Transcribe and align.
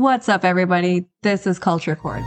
What's 0.00 0.30
up, 0.30 0.46
everybody? 0.46 1.04
This 1.20 1.46
is 1.46 1.58
Culture 1.58 1.94
Chords. 1.94 2.24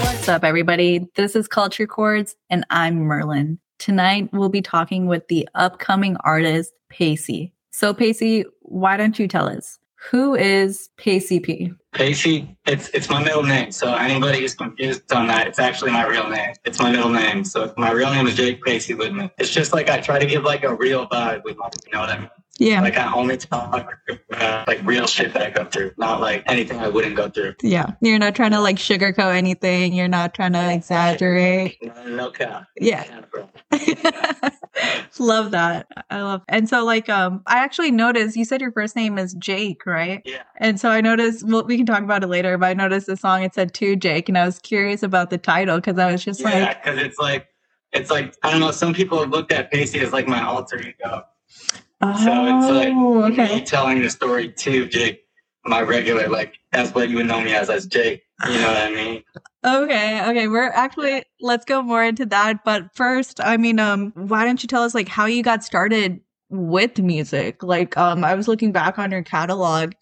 What's 0.00 0.28
up, 0.28 0.42
everybody? 0.42 1.06
This 1.14 1.36
is 1.36 1.46
Culture 1.46 1.86
Chords, 1.86 2.34
and 2.50 2.66
I'm 2.70 2.96
Merlin. 2.96 3.60
Tonight, 3.78 4.30
we'll 4.32 4.48
be 4.48 4.62
talking 4.62 5.06
with 5.06 5.28
the 5.28 5.48
upcoming 5.54 6.16
artist, 6.24 6.72
Pacy. 6.90 7.54
So, 7.70 7.94
Pacy, 7.94 8.44
why 8.62 8.96
don't 8.96 9.16
you 9.16 9.28
tell 9.28 9.48
us 9.48 9.78
who 10.10 10.34
is 10.34 10.90
Pacy 10.96 11.38
P? 11.40 11.72
Pacy, 11.92 12.56
it's 12.66 12.88
it's 12.90 13.08
my 13.08 13.22
middle 13.22 13.42
name. 13.42 13.70
So 13.70 13.94
anybody 13.94 14.40
who's 14.40 14.54
confused 14.54 15.12
on 15.12 15.26
that, 15.28 15.46
it's 15.46 15.58
actually 15.58 15.92
my 15.92 16.06
real 16.06 16.28
name. 16.28 16.54
It's 16.64 16.78
my 16.78 16.90
middle 16.90 17.10
name. 17.10 17.44
So 17.44 17.72
my 17.76 17.92
real 17.92 18.12
name 18.12 18.26
is 18.26 18.34
Jake 18.34 18.62
Pacy 18.62 18.94
Woodman. 18.94 19.30
It's 19.38 19.50
just 19.50 19.72
like 19.72 19.88
I 19.88 20.00
try 20.00 20.18
to 20.18 20.26
give 20.26 20.42
like 20.42 20.64
a 20.64 20.74
real 20.74 21.06
vibe 21.08 21.44
with 21.44 21.56
you 21.56 21.92
know 21.92 22.00
what 22.00 22.10
I 22.10 22.18
mean? 22.18 22.30
Yeah. 22.62 22.80
Like 22.80 22.96
I 22.96 23.12
only 23.12 23.36
talk 23.36 23.74
about 24.30 24.68
like 24.68 24.80
real 24.84 25.06
shit 25.08 25.32
that 25.34 25.42
I 25.42 25.50
go 25.50 25.64
through, 25.64 25.92
not 25.98 26.20
like 26.20 26.44
anything 26.46 26.78
I 26.78 26.88
wouldn't 26.88 27.16
go 27.16 27.28
through. 27.28 27.54
Yeah. 27.60 27.94
You're 28.00 28.20
not 28.20 28.36
trying 28.36 28.52
to 28.52 28.60
like 28.60 28.76
sugarcoat 28.76 29.34
anything. 29.34 29.94
You're 29.94 30.06
not 30.06 30.32
trying 30.32 30.52
to 30.52 30.72
exaggerate. 30.72 31.78
No, 31.82 32.04
no 32.06 32.30
cap. 32.30 32.68
Yeah. 32.78 33.04
love 35.18 35.50
that. 35.50 35.88
I 36.08 36.22
love. 36.22 36.42
And 36.48 36.68
so 36.68 36.84
like 36.84 37.08
um 37.08 37.42
I 37.46 37.58
actually 37.58 37.90
noticed 37.90 38.36
you 38.36 38.44
said 38.44 38.60
your 38.60 38.72
first 38.72 38.94
name 38.94 39.18
is 39.18 39.34
Jake, 39.34 39.84
right? 39.84 40.22
Yeah. 40.24 40.42
And 40.58 40.78
so 40.78 40.88
I 40.88 41.00
noticed 41.00 41.44
well 41.44 41.64
we 41.64 41.76
can 41.76 41.86
talk 41.86 42.04
about 42.04 42.22
it 42.22 42.28
later, 42.28 42.56
but 42.58 42.66
I 42.66 42.74
noticed 42.74 43.08
the 43.08 43.16
song 43.16 43.42
it 43.42 43.54
said 43.54 43.74
to 43.74 43.96
Jake 43.96 44.28
and 44.28 44.38
I 44.38 44.46
was 44.46 44.60
curious 44.60 45.02
about 45.02 45.30
the 45.30 45.38
title 45.38 45.78
because 45.78 45.98
I 45.98 46.12
was 46.12 46.24
just 46.24 46.38
Yeah, 46.40 46.50
like 46.50 46.84
because 46.84 47.00
it's 47.02 47.18
like 47.18 47.48
it's 47.92 48.10
like 48.10 48.36
I 48.44 48.52
don't 48.52 48.60
know. 48.60 48.70
Some 48.70 48.94
people 48.94 49.18
have 49.18 49.30
looked 49.30 49.50
at 49.50 49.72
Pacy 49.72 49.98
as 49.98 50.12
like 50.12 50.28
my 50.28 50.42
alter 50.42 50.80
ego. 50.80 51.24
Oh 52.02 52.24
So 52.24 52.32
it's 52.46 53.36
like 53.36 53.52
me 53.52 53.64
telling 53.64 54.02
the 54.02 54.10
story 54.10 54.52
to 54.52 54.86
Jake, 54.86 55.22
my 55.64 55.80
regular, 55.80 56.28
like 56.28 56.54
that's 56.72 56.92
what 56.94 57.08
you 57.08 57.16
would 57.16 57.26
know 57.26 57.40
me 57.40 57.54
as 57.54 57.70
as 57.70 57.86
Jake. 57.86 58.22
You 58.44 58.54
know 58.54 58.68
what 58.68 58.76
I 58.76 58.90
mean? 58.90 59.22
Okay, 59.64 60.28
okay. 60.30 60.48
We're 60.48 60.70
actually 60.70 61.22
let's 61.40 61.64
go 61.64 61.80
more 61.80 62.02
into 62.02 62.26
that. 62.26 62.64
But 62.64 62.94
first, 62.96 63.40
I 63.40 63.56
mean, 63.56 63.78
um, 63.78 64.12
why 64.16 64.44
don't 64.44 64.60
you 64.62 64.66
tell 64.66 64.82
us 64.82 64.94
like 64.96 65.06
how 65.06 65.26
you 65.26 65.44
got 65.44 65.62
started 65.62 66.20
with 66.50 66.98
music? 66.98 67.62
Like, 67.62 67.96
um, 67.96 68.24
I 68.24 68.34
was 68.34 68.48
looking 68.48 68.72
back 68.72 68.98
on 68.98 69.12
your 69.12 69.22
catalog 69.22 69.92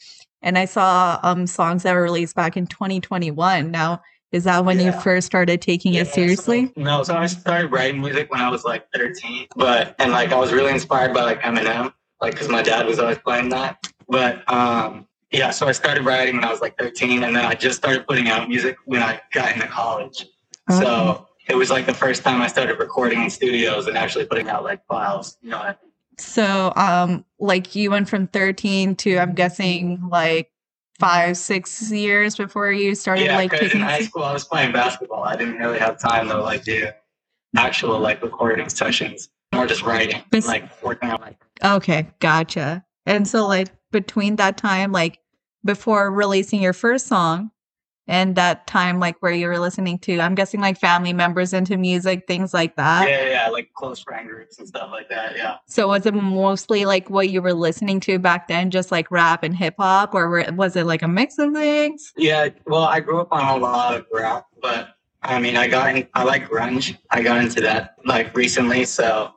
and 0.40 0.56
I 0.56 0.64
saw 0.64 1.20
um 1.22 1.46
songs 1.46 1.82
that 1.82 1.92
were 1.94 2.02
released 2.02 2.34
back 2.34 2.56
in 2.56 2.66
2021. 2.66 3.70
Now, 3.70 4.00
is 4.32 4.44
that 4.44 4.64
when 4.64 4.78
you 4.80 4.92
first 4.92 5.26
started 5.26 5.60
taking 5.60 5.94
Yeah, 5.94 6.02
it 6.02 6.08
seriously? 6.08 6.66
so- 6.66 6.72
no, 6.76 7.02
so 7.02 7.16
I 7.16 7.26
started 7.26 7.72
writing 7.72 8.00
music 8.00 8.30
when 8.30 8.40
I 8.40 8.48
was 8.50 8.64
like 8.64 8.86
13, 8.94 9.48
but 9.56 9.94
and 9.98 10.12
like 10.12 10.32
I 10.32 10.38
was 10.38 10.52
really 10.52 10.70
inspired 10.72 11.12
by 11.12 11.22
like 11.22 11.40
Eminem, 11.42 11.92
like 12.20 12.32
because 12.34 12.48
my 12.48 12.62
dad 12.62 12.86
was 12.86 12.98
always 12.98 13.18
playing 13.18 13.48
that. 13.50 13.78
But 14.08 14.50
um, 14.52 15.06
yeah, 15.30 15.50
so 15.50 15.66
I 15.68 15.72
started 15.72 16.04
writing 16.04 16.36
when 16.36 16.44
I 16.44 16.50
was 16.50 16.60
like 16.60 16.76
13, 16.78 17.24
and 17.24 17.34
then 17.34 17.44
I 17.44 17.54
just 17.54 17.78
started 17.78 18.06
putting 18.06 18.28
out 18.28 18.48
music 18.48 18.76
when 18.84 19.02
I 19.02 19.20
got 19.32 19.54
into 19.54 19.66
college. 19.66 20.26
Okay. 20.70 20.80
So 20.84 21.26
it 21.48 21.56
was 21.56 21.70
like 21.70 21.86
the 21.86 21.94
first 21.94 22.22
time 22.22 22.40
I 22.40 22.46
started 22.46 22.78
recording 22.78 23.22
in 23.22 23.30
studios 23.30 23.86
and 23.88 23.96
actually 23.96 24.26
putting 24.26 24.48
out 24.48 24.62
like 24.62 24.84
files. 24.86 25.36
You 25.42 25.50
know, 25.50 25.58
what 25.58 25.66
I 25.66 25.68
mean? 25.70 25.90
So, 26.18 26.72
um, 26.76 27.24
like 27.38 27.74
you 27.74 27.90
went 27.90 28.08
from 28.08 28.26
13 28.28 28.94
to 28.96 29.18
I'm 29.18 29.34
guessing 29.34 30.00
like 30.10 30.50
five, 31.00 31.36
six 31.36 31.90
years 31.90 32.36
before 32.36 32.70
you 32.70 32.94
started 32.94 33.24
yeah, 33.24 33.36
like 33.36 33.50
taking 33.50 33.80
in 33.80 33.86
high 33.86 34.02
school 34.02 34.22
I 34.22 34.32
was 34.32 34.44
playing 34.44 34.72
basketball. 34.72 35.24
I 35.24 35.34
didn't 35.34 35.56
really 35.56 35.78
have 35.78 35.98
time 35.98 36.28
to 36.28 36.38
like 36.38 36.62
do 36.62 36.86
actual 37.56 37.98
like 37.98 38.22
recording 38.22 38.68
sessions, 38.68 39.30
or 39.52 39.66
just 39.66 39.82
writing, 39.82 40.22
Bes- 40.30 40.46
like 40.46 40.82
working 40.82 41.10
on 41.10 41.20
like 41.20 41.36
Okay, 41.64 42.08
gotcha. 42.20 42.84
And 43.06 43.26
so, 43.26 43.46
like, 43.46 43.68
between 43.90 44.36
that 44.36 44.56
time, 44.56 44.92
like, 44.92 45.18
before 45.64 46.10
releasing 46.10 46.62
your 46.62 46.72
first 46.72 47.06
song 47.06 47.50
and 48.06 48.34
that 48.36 48.66
time, 48.66 48.98
like, 48.98 49.16
where 49.20 49.32
you 49.32 49.46
were 49.46 49.58
listening 49.58 49.98
to, 50.00 50.20
I'm 50.20 50.34
guessing, 50.34 50.60
like, 50.60 50.78
family 50.78 51.12
members 51.12 51.52
into 51.52 51.76
music, 51.76 52.26
things 52.26 52.52
like 52.52 52.76
that. 52.76 53.08
yeah, 53.08 53.28
yeah, 53.28 53.48
like 53.48 53.72
close 53.74 54.00
friend 54.00 54.28
groups 54.28 54.58
and 54.58 54.66
stuff 54.66 54.90
like 54.90 55.08
that. 55.10 55.36
Yeah. 55.36 55.56
So, 55.66 55.88
was 55.88 56.06
it 56.06 56.14
mostly 56.14 56.84
like 56.84 57.08
what 57.10 57.30
you 57.30 57.40
were 57.42 57.54
listening 57.54 58.00
to 58.00 58.18
back 58.18 58.48
then, 58.48 58.70
just 58.70 58.90
like 58.90 59.10
rap 59.10 59.42
and 59.42 59.56
hip 59.56 59.74
hop, 59.78 60.14
or 60.14 60.44
was 60.52 60.76
it 60.76 60.86
like 60.86 61.02
a 61.02 61.08
mix 61.08 61.38
of 61.38 61.52
things? 61.52 62.12
Yeah. 62.16 62.48
Well, 62.66 62.84
I 62.84 63.00
grew 63.00 63.20
up 63.20 63.32
on 63.32 63.46
a 63.46 63.62
lot 63.62 63.94
of 63.94 64.06
rap, 64.12 64.46
but 64.60 64.88
I 65.22 65.38
mean, 65.38 65.56
I 65.56 65.68
got 65.68 65.94
in, 65.94 66.08
I 66.14 66.24
like 66.24 66.48
grunge. 66.48 66.96
I 67.10 67.22
got 67.22 67.42
into 67.42 67.60
that 67.60 67.96
like 68.04 68.34
recently, 68.34 68.84
so 68.86 69.32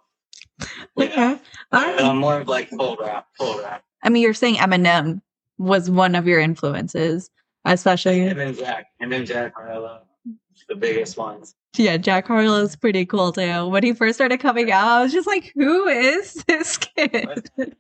yeah. 0.98 1.06
Okay. 1.06 1.40
All 1.72 1.82
right. 1.82 2.02
I'm 2.02 2.18
more 2.18 2.40
of 2.40 2.48
like 2.48 2.70
full 2.70 2.98
rap, 3.00 3.28
full 3.38 3.60
rap. 3.60 3.84
I 4.02 4.10
mean, 4.10 4.22
you're 4.24 4.34
saying 4.34 4.56
Eminem 4.56 5.22
was 5.58 5.90
one 5.90 6.16
of 6.16 6.28
your 6.28 6.40
influences, 6.40 7.30
especially. 7.66 8.22
And 8.28 8.40
then 8.40 8.56
Jack, 8.56 8.88
and 9.00 9.12
then 9.12 9.26
Jack 9.26 9.54
Harlow, 9.56 10.02
the 10.68 10.76
biggest 10.76 11.18
ones. 11.18 11.56
Yeah, 11.76 11.98
Jack 11.98 12.28
Harlow 12.28 12.62
is 12.62 12.76
pretty 12.76 13.06
cool 13.06 13.32
too. 13.32 13.68
When 13.68 13.84
he 13.84 13.94
first 13.94 14.16
started 14.16 14.40
coming 14.40 14.72
out, 14.72 14.88
I 14.88 15.04
was 15.04 15.12
just 15.12 15.28
like, 15.28 15.52
who 15.56 15.88
is 15.88 16.34
this 16.48 16.78
kid? 16.78 17.48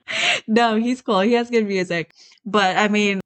no, 0.48 0.76
he's 0.76 1.02
cool. 1.02 1.20
He 1.22 1.34
has 1.34 1.50
good 1.50 1.68
music. 1.68 2.14
But 2.46 2.78
I 2.78 2.88
mean, 2.88 3.22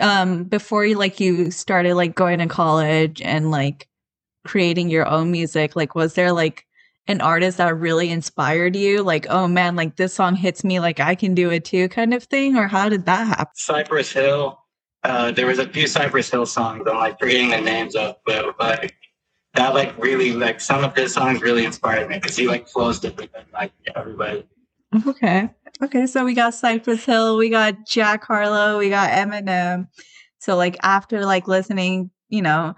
um, 0.00 0.44
before 0.44 0.84
you 0.84 0.96
like 0.96 1.20
you 1.20 1.50
started 1.50 1.94
like 1.94 2.14
going 2.14 2.38
to 2.40 2.46
college 2.46 3.22
and 3.22 3.50
like 3.50 3.88
creating 4.44 4.90
your 4.90 5.06
own 5.06 5.30
music, 5.30 5.76
like 5.76 5.94
was 5.94 6.14
there 6.14 6.32
like 6.32 6.66
an 7.06 7.20
artist 7.20 7.58
that 7.58 7.76
really 7.76 8.10
inspired 8.10 8.76
you? 8.76 9.02
Like, 9.02 9.26
oh 9.28 9.48
man, 9.48 9.76
like 9.76 9.96
this 9.96 10.14
song 10.14 10.34
hits 10.34 10.64
me, 10.64 10.80
like 10.80 11.00
I 11.00 11.14
can 11.14 11.34
do 11.34 11.50
it 11.50 11.64
too, 11.64 11.88
kind 11.88 12.12
of 12.14 12.24
thing? 12.24 12.56
Or 12.56 12.66
how 12.66 12.88
did 12.88 13.06
that 13.06 13.26
happen? 13.26 13.54
Cypress 13.54 14.12
Hill. 14.12 14.61
Uh, 15.04 15.32
there 15.32 15.46
was 15.46 15.58
a 15.58 15.68
few 15.68 15.86
Cypress 15.86 16.30
Hill 16.30 16.46
songs. 16.46 16.86
I'm 16.86 16.96
like 16.96 17.18
forgetting 17.18 17.50
the 17.50 17.60
names 17.60 17.96
of, 17.96 18.16
but 18.24 18.58
like 18.58 18.94
that 19.54 19.74
like 19.74 19.96
really 19.98 20.32
like 20.32 20.60
some 20.60 20.84
of 20.84 20.96
his 20.96 21.12
songs 21.12 21.42
really 21.42 21.64
inspired 21.64 22.08
me 22.08 22.18
because 22.18 22.36
he 22.36 22.46
like 22.46 22.68
flows 22.68 23.00
different 23.00 23.30
like 23.52 23.72
everybody. 23.94 24.46
Okay. 25.06 25.50
Okay. 25.82 26.06
So 26.06 26.24
we 26.24 26.34
got 26.34 26.54
Cypress 26.54 27.04
Hill, 27.04 27.36
we 27.36 27.50
got 27.50 27.86
Jack 27.86 28.24
Harlow, 28.24 28.78
we 28.78 28.90
got 28.90 29.10
Eminem. 29.10 29.88
So 30.38 30.56
like 30.56 30.76
after 30.82 31.24
like 31.24 31.48
listening, 31.48 32.10
you 32.28 32.42
know, 32.42 32.74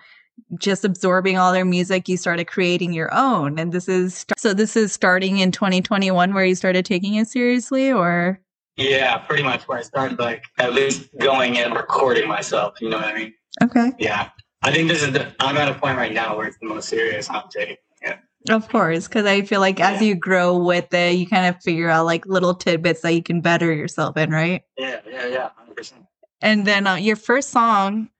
just 0.58 0.84
absorbing 0.84 1.38
all 1.38 1.52
their 1.52 1.64
music, 1.64 2.08
you 2.08 2.16
started 2.16 2.46
creating 2.46 2.92
your 2.92 3.12
own. 3.14 3.58
And 3.58 3.72
this 3.72 3.88
is 3.88 4.26
so 4.36 4.54
this 4.54 4.76
is 4.76 4.92
starting 4.92 5.38
in 5.38 5.52
2021 5.52 6.34
where 6.34 6.44
you 6.44 6.54
started 6.54 6.84
taking 6.84 7.14
it 7.14 7.28
seriously 7.28 7.92
or 7.92 8.40
Yeah, 8.76 9.18
pretty 9.18 9.42
much 9.42 9.68
where 9.68 9.78
I 9.78 9.82
started 9.82 10.18
like 10.18 10.42
at 10.58 10.72
least 10.74 11.08
going 11.20 11.58
and 11.58 11.74
recording 11.74 12.28
myself. 12.28 12.80
You 12.80 12.90
know 12.90 12.96
what 12.96 13.06
I 13.06 13.14
mean? 13.14 13.34
Okay. 13.62 13.92
Yeah. 13.98 14.30
I 14.62 14.72
think 14.72 14.88
this 14.88 15.02
is 15.02 15.12
the 15.12 15.32
I'm 15.40 15.56
at 15.56 15.68
a 15.68 15.74
point 15.74 15.96
right 15.96 16.12
now 16.12 16.36
where 16.36 16.46
it's 16.46 16.58
the 16.60 16.66
most 16.66 16.88
serious 16.88 17.30
I'm 17.30 17.44
taking. 17.50 17.76
Yeah. 18.02 18.16
Of 18.50 18.68
course, 18.68 19.06
because 19.06 19.26
I 19.26 19.42
feel 19.42 19.60
like 19.60 19.78
as 19.80 20.00
Yeah. 20.00 20.08
you 20.08 20.14
grow 20.16 20.56
with 20.58 20.92
it, 20.92 21.14
you 21.14 21.26
kind 21.26 21.46
of 21.46 21.62
figure 21.62 21.88
out 21.88 22.04
like 22.04 22.26
little 22.26 22.54
tidbits 22.54 23.02
that 23.02 23.12
you 23.14 23.22
can 23.22 23.40
better 23.40 23.72
yourself 23.72 24.16
in, 24.16 24.30
right? 24.30 24.62
Yeah, 24.76 25.00
yeah, 25.08 25.26
yeah. 25.26 25.50
Hundred 25.56 25.76
percent. 25.76 26.04
And 26.42 26.66
then 26.66 26.86
uh, 26.86 26.96
your 26.96 27.16
first 27.16 27.50
song 27.50 28.10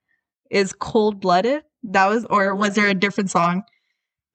is 0.51 0.73
Cold 0.73 1.21
Blooded. 1.21 1.65
That 1.83 2.07
was, 2.07 2.25
or 2.27 2.55
was 2.55 2.75
there 2.75 2.89
a 2.89 2.95
different 2.95 3.31
song? 3.31 3.65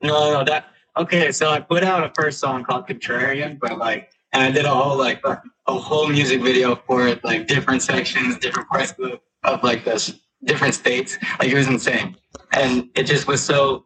No, 0.04 0.10
no, 0.10 0.34
no, 0.40 0.44
that 0.46 0.66
okay, 0.98 1.32
so 1.32 1.50
I 1.50 1.60
put 1.60 1.84
out 1.84 2.04
a 2.04 2.12
first 2.22 2.40
song 2.40 2.64
called 2.64 2.88
Contrarian, 2.88 3.58
but 3.60 3.78
like 3.78 4.12
and 4.34 4.44
I 4.44 4.52
did 4.52 4.66
a 4.66 4.70
whole 4.70 4.98
like 4.98 5.24
a 5.26 5.74
whole 5.74 6.08
music 6.08 6.42
video 6.42 6.76
for 6.76 7.08
it, 7.08 7.24
like 7.24 7.48
different 7.48 7.82
sections, 7.82 8.38
different 8.38 8.70
parts 8.70 8.94
of, 9.00 9.20
of 9.44 9.64
like 9.64 9.86
this 9.86 10.20
different 10.44 10.74
states. 10.74 11.18
Like 11.40 11.50
it 11.50 11.56
was 11.56 11.68
insane. 11.68 12.16
And 12.54 12.90
it 12.96 13.04
just 13.04 13.28
was 13.28 13.44
so 13.44 13.86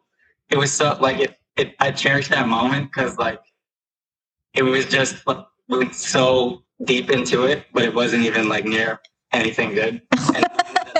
it 0.50 0.58
was 0.58 0.72
so 0.72 0.96
like 1.00 1.18
it, 1.18 1.38
it 1.56 1.74
I 1.80 1.90
cherished 1.90 2.30
that 2.30 2.48
moment 2.48 2.90
because 2.92 3.18
like 3.18 3.40
it 4.54 4.62
was 4.62 4.86
just 4.86 5.26
like, 5.26 5.44
so 5.92 6.62
deep 6.84 7.10
into 7.10 7.44
it, 7.44 7.64
but 7.72 7.82
it 7.82 7.94
wasn't 7.94 8.24
even 8.24 8.48
like 8.48 8.64
near 8.64 9.00
anything 9.32 9.74
good. 9.74 10.02
And 10.34 10.46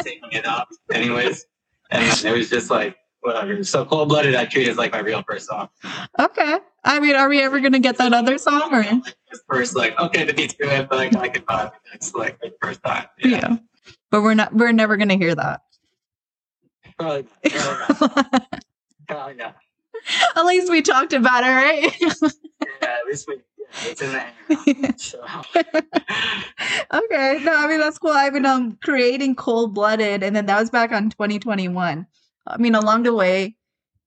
taking 0.02 0.32
it 0.32 0.46
up 0.46 0.68
anyways. 0.92 1.46
And 1.90 2.24
it 2.24 2.32
was 2.32 2.50
just 2.50 2.70
like 2.70 2.96
whatever. 3.24 3.64
So 3.64 3.84
cold 3.84 4.08
blooded 4.08 4.34
I 4.34 4.44
treat 4.44 4.68
as 4.68 4.76
like 4.76 4.92
my 4.92 5.00
real 5.00 5.22
first 5.28 5.46
song. 5.46 5.68
Okay. 6.18 6.58
I 6.84 7.00
mean, 7.00 7.16
are 7.16 7.28
we 7.28 7.40
ever 7.42 7.60
going 7.60 7.72
to 7.72 7.78
get 7.78 7.96
that 7.98 8.12
other 8.12 8.38
song 8.38 8.72
or? 8.72 8.84
It's 9.30 9.42
first 9.48 9.74
like 9.74 9.98
okay 9.98 10.24
the 10.24 10.34
beat's 10.34 10.54
good, 10.54 10.88
but 10.88 10.96
like 10.96 11.16
I 11.16 11.28
can 11.28 11.42
vibe. 11.42 11.72
It's 11.92 12.14
like 12.14 12.38
the 12.40 12.52
first 12.60 12.82
time. 12.82 13.06
Yeah. 13.18 13.56
But 14.10 14.22
we're 14.22 14.34
not, 14.34 14.54
we're 14.54 14.72
never 14.72 14.96
going 14.96 15.08
to 15.08 15.16
hear 15.16 15.34
that. 15.34 15.62
Probably, 16.98 17.26
probably 17.50 17.96
not. 17.98 18.46
Probably 19.08 19.34
not. 19.34 19.56
At 20.36 20.46
least 20.46 20.70
we 20.70 20.80
talked 20.80 21.12
about 21.12 21.44
it, 21.44 21.48
right? 21.48 22.00
Yeah, 22.00 22.12
at 22.82 23.06
least 23.06 23.28
we 23.28 23.36
yeah, 23.82 23.90
it's 23.90 24.02
in 24.02 24.12
there. 24.12 24.94
So 24.96 25.24
okay. 26.94 27.40
No, 27.42 27.56
I 27.56 27.66
mean 27.66 27.80
that's 27.80 27.98
cool. 27.98 28.12
I've 28.12 28.32
been 28.32 28.46
um 28.46 28.78
creating 28.82 29.34
cold 29.34 29.74
blooded, 29.74 30.22
and 30.22 30.34
then 30.34 30.46
that 30.46 30.60
was 30.60 30.70
back 30.70 30.92
on 30.92 31.10
2021. 31.10 32.06
I 32.46 32.56
mean, 32.58 32.74
along 32.74 33.04
the 33.04 33.14
way, 33.14 33.56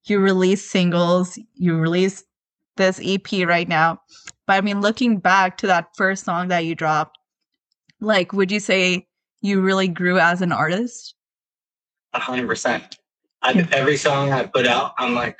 you 0.04 0.20
release 0.20 0.68
singles, 0.68 1.38
you 1.54 1.76
release 1.76 2.24
this 2.76 3.00
EP 3.02 3.46
right 3.46 3.68
now. 3.68 4.00
But 4.46 4.54
I 4.54 4.60
mean, 4.60 4.80
looking 4.80 5.18
back 5.18 5.58
to 5.58 5.66
that 5.66 5.88
first 5.96 6.24
song 6.24 6.48
that 6.48 6.64
you 6.64 6.74
dropped, 6.74 7.18
like, 8.00 8.32
would 8.32 8.50
you 8.50 8.60
say 8.60 9.06
you 9.40 9.60
really 9.60 9.88
grew 9.88 10.18
as 10.18 10.40
an 10.40 10.52
artist? 10.52 11.14
A 12.14 12.20
hundred 12.20 12.46
percent. 12.46 12.96
Hmm. 13.42 13.60
Every 13.72 13.96
song 13.96 14.32
I 14.32 14.46
put 14.46 14.66
out, 14.66 14.94
I'm 14.98 15.14
like, 15.14 15.36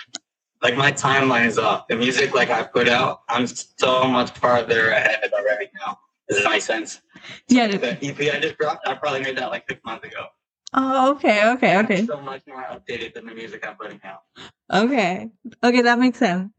like 0.63 0.77
my 0.77 0.93
timeline 0.93 1.47
is 1.47 1.59
off. 1.59 1.89
The 1.89 1.97
music 1.97 2.35
like 2.35 2.51
I 2.51 2.63
put 2.63 2.89
out, 2.89 3.21
I'm 3.29 3.47
so 3.47 4.07
much 4.07 4.31
farther 4.31 4.91
ahead 4.91 5.31
already 5.33 5.71
now. 5.75 5.99
Does 6.29 6.43
that 6.43 6.51
make 6.51 6.63
sense? 6.63 7.01
Yeah. 7.49 7.69
The 7.69 7.93
EP 8.05 8.35
I 8.35 8.39
just 8.39 8.59
dropped, 8.59 8.87
I 8.87 8.95
probably 8.95 9.23
made 9.23 9.39
that 9.39 9.51
like 9.51 9.65
six 9.69 9.81
months 9.85 10.07
ago. 10.07 10.27
Oh, 10.75 11.13
okay, 11.13 11.51
okay, 11.53 11.79
okay. 11.79 12.07
So 12.07 12.21
much 12.21 12.43
more 12.47 12.63
updated 12.65 13.15
than 13.15 13.27
the 13.27 13.35
music 13.35 13.67
I'm 13.67 13.77
putting 13.77 14.01
out. 14.05 14.23
Okay. 14.73 15.31
Okay, 15.65 15.83
that 15.83 15.99
makes 15.99 16.19
sense. 16.19 16.51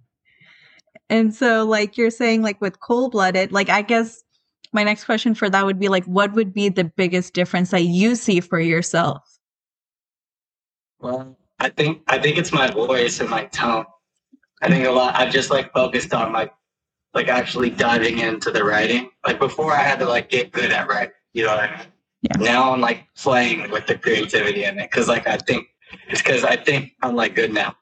And 1.09 1.33
so 1.33 1.65
like 1.65 1.97
you're 1.97 2.09
saying 2.09 2.41
like 2.41 2.59
with 2.61 2.79
cold 2.79 3.11
blooded, 3.11 3.51
like 3.51 3.69
I 3.69 3.81
guess 3.81 4.23
my 4.71 4.83
next 4.83 5.05
question 5.05 5.35
for 5.35 5.49
that 5.49 5.65
would 5.65 5.79
be 5.79 5.89
like 5.89 6.05
what 6.05 6.33
would 6.33 6.53
be 6.53 6.69
the 6.69 6.83
biggest 6.83 7.33
difference 7.33 7.71
that 7.71 7.83
you 7.83 8.15
see 8.15 8.39
for 8.39 8.59
yourself? 8.59 9.21
Well, 10.99 11.37
I 11.59 11.69
think 11.69 12.01
I 12.07 12.19
think 12.19 12.37
it's 12.37 12.51
my 12.51 12.69
voice 12.69 13.19
and 13.19 13.29
my 13.29 13.45
tone. 13.45 13.85
I 14.61 14.69
think 14.69 14.85
a 14.85 14.91
lot. 14.91 15.15
I've 15.15 15.31
just 15.31 15.49
like 15.49 15.71
focused 15.73 16.13
on 16.13 16.33
like 16.33 16.53
like 17.13 17.27
actually 17.27 17.69
diving 17.69 18.19
into 18.19 18.51
the 18.51 18.63
writing. 18.63 19.09
Like 19.25 19.39
before, 19.39 19.73
I 19.73 19.81
had 19.81 19.99
to 19.99 20.05
like 20.05 20.29
get 20.29 20.51
good 20.51 20.71
at 20.71 20.87
writing. 20.87 21.13
You 21.33 21.45
know 21.45 21.55
what 21.55 21.69
I 21.69 21.77
mean? 21.77 21.87
Yeah. 22.21 22.37
Now 22.37 22.73
I'm 22.73 22.81
like 22.81 23.07
playing 23.15 23.71
with 23.71 23.87
the 23.87 23.97
creativity 23.97 24.63
in 24.63 24.77
it 24.79 24.89
because 24.91 25.07
like 25.07 25.27
I 25.27 25.37
think 25.37 25.67
it's 26.09 26.21
because 26.21 26.43
I 26.43 26.57
think 26.57 26.93
I'm 27.01 27.15
like 27.15 27.35
good 27.35 27.53
now. 27.53 27.75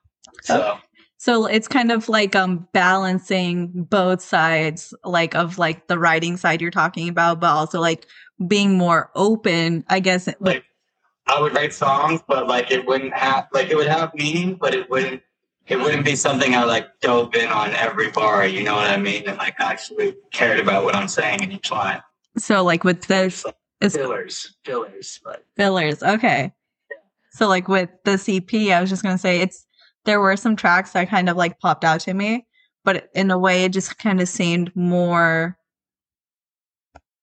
So 0.43 0.77
So 1.17 1.45
it's 1.45 1.67
kind 1.67 1.91
of 1.91 2.07
like 2.07 2.35
um 2.35 2.67
balancing 2.71 3.83
both 3.89 4.21
sides 4.21 4.93
like 5.03 5.35
of 5.35 5.57
like 5.57 5.87
the 5.87 5.97
writing 5.97 6.37
side 6.37 6.61
you're 6.61 6.71
talking 6.71 7.09
about 7.09 7.39
but 7.39 7.49
also 7.49 7.79
like 7.79 8.05
being 8.47 8.77
more 8.77 9.09
open, 9.15 9.83
I 9.89 9.99
guess. 9.99 10.29
like 10.39 10.63
I 11.25 11.41
would 11.41 11.55
write 11.55 11.73
songs, 11.73 12.21
but 12.27 12.47
like 12.47 12.71
it 12.71 12.85
wouldn't 12.85 13.13
have 13.13 13.47
like 13.51 13.69
it 13.69 13.75
would 13.75 13.87
have 13.87 14.13
meaning, 14.13 14.55
but 14.55 14.75
it 14.75 14.89
wouldn't 14.89 15.21
it 15.67 15.77
wouldn't 15.77 16.05
be 16.05 16.15
something 16.15 16.55
I 16.55 16.63
like 16.63 16.87
dove 17.01 17.35
in 17.35 17.47
on 17.49 17.71
every 17.71 18.11
bar. 18.11 18.45
You 18.45 18.63
know 18.63 18.75
what 18.75 18.89
I 18.89 18.97
mean? 18.97 19.23
And 19.27 19.37
like 19.37 19.55
actually 19.59 20.15
cared 20.31 20.59
about 20.59 20.83
what 20.83 20.95
I'm 20.95 21.07
saying 21.07 21.43
in 21.43 21.51
each 21.51 21.71
line. 21.71 22.01
So 22.37 22.63
like 22.63 22.83
with 22.83 23.07
this 23.07 23.43
It's- 23.79 23.95
fillers, 23.95 24.55
fillers, 24.63 25.19
but 25.23 25.45
fillers. 25.55 26.01
Okay. 26.01 26.51
So 27.31 27.47
like 27.47 27.67
with 27.67 27.89
the 28.03 28.13
EP, 28.27 28.71
I 28.71 28.81
was 28.81 28.89
just 28.89 29.03
gonna 29.03 29.17
say 29.17 29.41
it's 29.41 29.65
there 30.05 30.19
were 30.19 30.37
some 30.37 30.55
tracks 30.55 30.91
that 30.93 31.09
kind 31.09 31.29
of 31.29 31.37
like 31.37 31.59
popped 31.59 31.83
out 31.83 31.99
to 32.01 32.13
me, 32.13 32.47
but 32.83 33.09
in 33.13 33.29
a 33.29 33.37
way 33.37 33.65
it 33.65 33.73
just 33.73 33.97
kind 33.99 34.21
of 34.21 34.27
seemed 34.27 34.75
more 34.75 35.57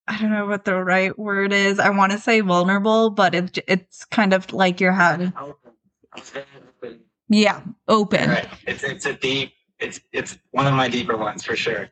I 0.06 0.21
don't 0.21 0.31
know 0.31 0.47
what 0.47 0.67
the 0.67 0.85
right 0.85 1.19
word 1.19 1.53
is. 1.53 1.79
I 1.79 1.89
want 1.91 2.12
to 2.12 2.19
say 2.19 2.41
vulnerable, 2.41 3.11
but 3.11 3.35
it 3.35 3.59
it's 3.67 4.05
kind 4.05 4.33
of 4.35 4.53
like 4.53 4.81
you're 4.81 4.93
having 4.93 5.33
yeah, 7.29 7.62
open. 7.89 8.31
Right. 8.31 8.49
It's 8.67 8.83
it's 8.83 9.07
a 9.07 9.15
deep. 9.15 9.53
It's 9.79 10.00
it's 10.12 10.39
one 10.50 10.67
of 10.67 10.75
my 10.75 10.89
deeper 10.89 11.17
ones 11.17 11.45
for 11.45 11.57
sure. 11.57 11.89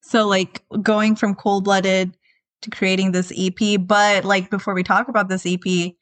So 0.00 0.26
like 0.26 0.62
going 0.82 1.16
from 1.16 1.34
cold 1.34 1.64
blooded 1.64 2.16
to 2.62 2.70
creating 2.70 3.12
this 3.12 3.32
EP, 3.36 3.78
but 3.80 4.24
like 4.24 4.50
before 4.50 4.74
we 4.74 4.82
talk 4.82 5.08
about 5.08 5.28
this 5.28 5.46
EP, 5.46 5.94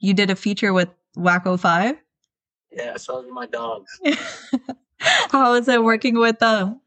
you 0.00 0.14
did 0.14 0.30
a 0.30 0.36
feature 0.36 0.72
with 0.72 0.88
Wacko 1.16 1.58
Five. 1.58 1.96
Yeah. 2.70 2.96
So 2.96 3.22
my 3.30 3.46
dogs. 3.46 4.00
How 5.30 5.54
is 5.54 5.68
it 5.68 5.82
working 5.82 6.18
with 6.18 6.38
them? 6.38 6.80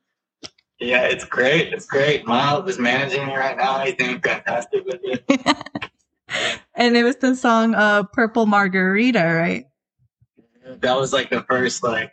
Yeah, 0.80 1.04
it's 1.04 1.24
great. 1.24 1.72
It's 1.74 1.86
great. 1.86 2.26
Miles 2.26 2.70
is 2.70 2.80
managing 2.80 3.28
me 3.28 3.36
right 3.36 3.56
now. 3.56 3.80
He's 3.86 3.96
doing 3.96 4.20
fantastic 4.20 4.84
with 4.86 5.00
it. 5.04 5.24
and 6.76 6.98
it 6.98 7.04
was 7.04 7.18
the 7.18 7.36
song 7.36 7.76
uh 7.76 8.04
Purple 8.04 8.46
Margarita, 8.46 9.24
right? 9.24 9.66
That 10.80 10.98
was 10.98 11.14
like 11.14 11.30
the 11.30 11.44
first 11.44 11.84
like. 11.84 12.12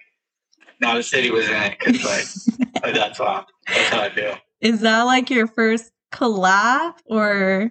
Now 0.80 0.94
the 0.94 1.02
city 1.02 1.30
was 1.30 1.48
in 1.48 1.56
it 1.56 1.78
because 1.78 2.48
like 2.82 2.94
that's 2.94 3.18
how 3.18 3.46
that's 3.66 3.88
how 3.88 4.00
I 4.02 4.10
feel. 4.10 4.36
Is 4.60 4.80
that 4.82 5.02
like 5.02 5.30
your 5.30 5.46
first 5.46 5.90
collab 6.12 6.94
or 7.06 7.70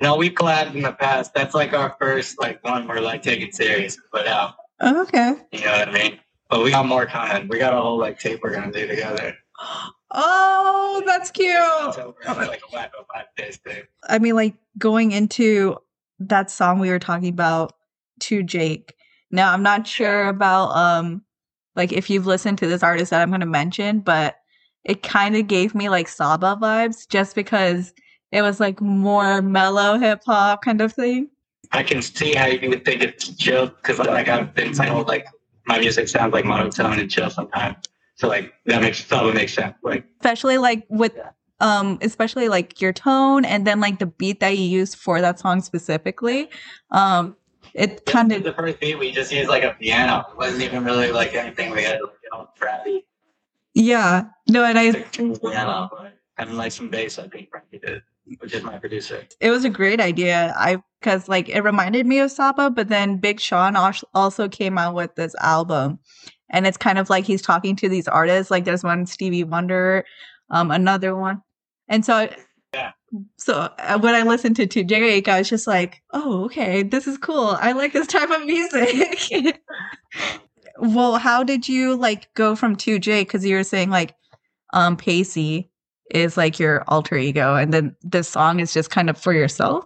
No, 0.00 0.16
we 0.16 0.30
collabed 0.30 0.74
in 0.74 0.82
the 0.82 0.92
past. 0.92 1.34
That's 1.34 1.54
like 1.54 1.72
our 1.72 1.96
first 2.00 2.40
like 2.40 2.62
one 2.64 2.86
we're 2.88 3.00
like 3.00 3.22
taking 3.22 3.52
serious 3.52 3.96
and 3.96 4.04
put 4.12 4.26
out. 4.26 4.54
oh, 4.80 5.02
okay. 5.02 5.34
You 5.52 5.60
know 5.64 5.72
what 5.78 5.88
I 5.88 5.92
mean? 5.92 6.20
But 6.50 6.62
we 6.62 6.70
got 6.70 6.86
more 6.86 7.06
coming. 7.06 7.48
We 7.48 7.58
got 7.58 7.72
a 7.74 7.80
whole 7.80 7.98
like 7.98 8.18
tape 8.18 8.40
we're 8.42 8.52
gonna 8.54 8.72
do 8.72 8.86
together. 8.86 9.36
Oh, 10.16 11.02
that's 11.04 11.32
cute. 11.32 11.48
Like 11.56 11.96
a 11.98 12.76
wacko 12.76 13.04
five 13.12 13.24
days 13.36 13.58
tape. 13.66 13.86
I 14.08 14.20
mean, 14.20 14.36
like 14.36 14.54
going 14.78 15.10
into 15.10 15.76
that 16.20 16.52
song 16.52 16.78
we 16.78 16.88
were 16.90 17.00
talking 17.00 17.30
about 17.30 17.72
to 18.20 18.44
Jake. 18.44 18.94
Now, 19.32 19.52
I'm 19.52 19.64
not 19.64 19.88
sure 19.88 20.28
about 20.28 20.68
um 20.76 21.22
like 21.74 21.92
if 21.92 22.10
you've 22.10 22.28
listened 22.28 22.58
to 22.58 22.68
this 22.68 22.84
artist 22.84 23.10
that 23.10 23.22
I'm 23.22 23.40
to 23.40 23.46
mention, 23.46 23.98
but 24.00 24.36
it 24.84 25.02
kind 25.02 25.36
of 25.36 25.46
gave 25.46 25.74
me 25.74 25.88
like 25.88 26.08
Saba 26.08 26.58
vibes 26.60 27.08
just 27.08 27.34
because 27.34 27.92
it 28.32 28.42
was 28.42 28.60
like 28.60 28.80
more 28.80 29.40
mellow 29.40 29.98
hip 29.98 30.22
hop 30.26 30.62
kind 30.62 30.80
of 30.80 30.92
thing. 30.92 31.30
I 31.72 31.82
can 31.82 32.02
see 32.02 32.34
how 32.34 32.46
you 32.46 32.68
would 32.68 32.84
think 32.84 33.02
it's 33.02 33.34
chill 33.36 33.66
because 33.66 33.98
like 33.98 34.28
I've 34.28 34.54
been 34.54 34.72
told 34.72 35.08
like 35.08 35.26
my 35.66 35.78
music 35.78 36.08
sounds 36.08 36.32
like 36.32 36.44
monotone 36.44 36.98
and 36.98 37.10
chill 37.10 37.30
sometimes. 37.30 37.76
So 38.16 38.28
like 38.28 38.52
that 38.66 38.80
makes 38.80 39.04
that 39.04 39.24
would 39.24 39.34
make 39.34 39.48
sense. 39.48 39.74
Like 39.82 40.04
Especially 40.20 40.58
like 40.58 40.84
with 40.88 41.12
um 41.60 41.98
especially 42.02 42.48
like 42.48 42.80
your 42.80 42.92
tone 42.92 43.44
and 43.44 43.66
then 43.66 43.80
like 43.80 43.98
the 43.98 44.06
beat 44.06 44.40
that 44.40 44.58
you 44.58 44.64
used 44.64 44.96
for 44.96 45.20
that 45.20 45.38
song 45.38 45.62
specifically. 45.62 46.50
Um 46.90 47.36
it 47.72 48.04
kind 48.06 48.30
of 48.30 48.44
the 48.44 48.52
first 48.52 48.78
beat 48.78 48.98
we 48.98 49.10
just 49.10 49.32
used 49.32 49.48
like 49.48 49.64
a 49.64 49.74
piano. 49.80 50.26
It 50.30 50.36
wasn't 50.36 50.62
even 50.62 50.84
really 50.84 51.10
like 51.10 51.34
anything 51.34 51.70
we 51.70 51.82
had 51.82 51.98
to 51.98 52.04
like, 52.04 52.20
get 52.22 52.32
all 52.32 52.52
crappy. 52.56 53.04
Yeah. 53.74 54.24
No, 54.48 54.64
and 54.64 54.78
I 54.78 54.92
piano, 54.92 55.90
and 56.38 56.56
like 56.56 56.72
some 56.72 56.88
bass. 56.88 57.18
I 57.18 57.28
think 57.28 57.50
Frankie 57.50 57.78
did, 57.78 58.02
which 58.38 58.54
is 58.54 58.62
my 58.62 58.78
producer. 58.78 59.24
it 59.40 59.50
was 59.50 59.64
a 59.64 59.70
great 59.70 60.00
idea. 60.00 60.54
I 60.56 60.82
because 61.00 61.28
like 61.28 61.48
it 61.48 61.60
reminded 61.60 62.06
me 62.06 62.18
of 62.20 62.30
Saba, 62.30 62.70
but 62.70 62.88
then 62.88 63.18
Big 63.18 63.40
Sean 63.40 63.76
also 64.14 64.48
came 64.48 64.78
out 64.78 64.94
with 64.94 65.14
this 65.16 65.34
album, 65.40 65.98
and 66.50 66.66
it's 66.66 66.76
kind 66.76 66.98
of 66.98 67.10
like 67.10 67.24
he's 67.24 67.42
talking 67.42 67.76
to 67.76 67.88
these 67.88 68.08
artists. 68.08 68.50
Like 68.50 68.64
there's 68.64 68.84
one 68.84 69.06
Stevie 69.06 69.44
Wonder, 69.44 70.04
um, 70.50 70.70
another 70.70 71.16
one, 71.16 71.42
and 71.88 72.04
so 72.04 72.28
Yeah. 72.72 72.92
So 73.38 73.70
uh, 73.78 73.98
when 73.98 74.14
I 74.14 74.22
listened 74.22 74.56
to 74.56 74.66
To 74.66 74.82
Jake, 74.84 75.28
I 75.28 75.38
was 75.38 75.48
just 75.48 75.66
like, 75.66 76.02
oh, 76.12 76.44
okay, 76.46 76.82
this 76.82 77.06
is 77.06 77.18
cool. 77.18 77.56
I 77.60 77.72
like 77.72 77.92
this 77.92 78.08
type 78.08 78.30
of 78.30 78.44
music. 78.44 79.60
well, 80.78 81.16
how 81.16 81.44
did 81.44 81.68
you 81.68 81.96
like 81.96 82.32
go 82.34 82.56
from 82.56 82.76
2J? 82.76 83.22
Because 83.22 83.44
you 83.44 83.56
were 83.56 83.64
saying 83.64 83.90
like, 83.90 84.14
um, 84.72 84.96
Pacy 84.96 85.70
is 86.10 86.36
like 86.36 86.58
your 86.58 86.84
alter 86.88 87.16
ego, 87.16 87.54
and 87.54 87.72
then 87.72 87.96
this 88.02 88.28
song 88.28 88.60
is 88.60 88.72
just 88.72 88.90
kind 88.90 89.08
of 89.08 89.16
for 89.16 89.32
yourself. 89.32 89.84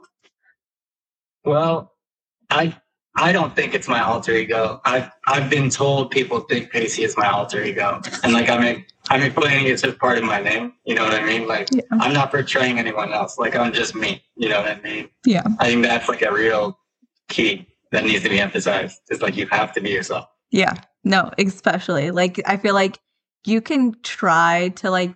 Well, 1.45 1.93
I 2.51 2.77
I 3.17 3.33
don't 3.33 3.55
think 3.55 3.75
it's 3.75 3.89
my 3.89 4.01
alter 4.01 4.33
ego. 4.33 4.81
I've 4.85 5.11
I've 5.27 5.51
been 5.51 5.71
told 5.71 6.11
people 6.11 6.41
think 6.41 6.71
Pacy 6.71 7.05
is 7.05 7.17
my 7.17 7.29
alter 7.29 7.63
ego, 7.63 8.01
and 8.23 8.33
like 8.33 8.49
I 8.49 8.59
mean 8.59 8.85
I'm 9.11 9.23
including 9.23 9.67
it 9.67 9.83
as 9.85 9.95
part 9.95 10.19
of 10.19 10.25
my 10.25 10.41
name. 10.41 10.75
You 10.85 10.95
know 10.95 11.05
what 11.05 11.15
I 11.15 11.25
mean? 11.25 11.47
Like 11.47 11.69
Yeah. 11.73 11.83
I'm 11.93 12.13
not 12.13 12.31
portraying 12.31 12.79
anyone 12.79 13.13
else. 13.13 13.39
Like 13.39 13.57
I'm 13.57 13.73
just 13.73 13.95
me. 13.95 14.23
You 14.37 14.49
know 14.49 14.61
what 14.61 14.71
I 14.71 14.81
mean? 14.81 15.09
Yeah. 15.25 15.43
I 15.59 15.69
think 15.69 15.85
that's 15.85 16.09
like 16.09 16.23
a 16.23 16.33
real 16.33 16.79
key 17.29 17.67
that 17.93 18.05
needs 18.05 18.23
to 18.23 18.29
be 18.29 18.41
emphasized. 18.41 19.01
It's 19.09 19.23
like 19.23 19.37
you 19.37 19.47
have 19.51 19.73
to 19.75 19.81
be 19.81 19.91
yourself. 19.91 20.27
Yeah. 20.51 20.75
No, 21.05 21.31
especially 21.39 22.11
like 22.11 22.41
I 22.47 22.57
feel 22.57 22.75
like 22.75 22.99
you 23.45 23.61
can 23.61 23.95
try 24.03 24.71
to 24.77 24.91
like 24.91 25.15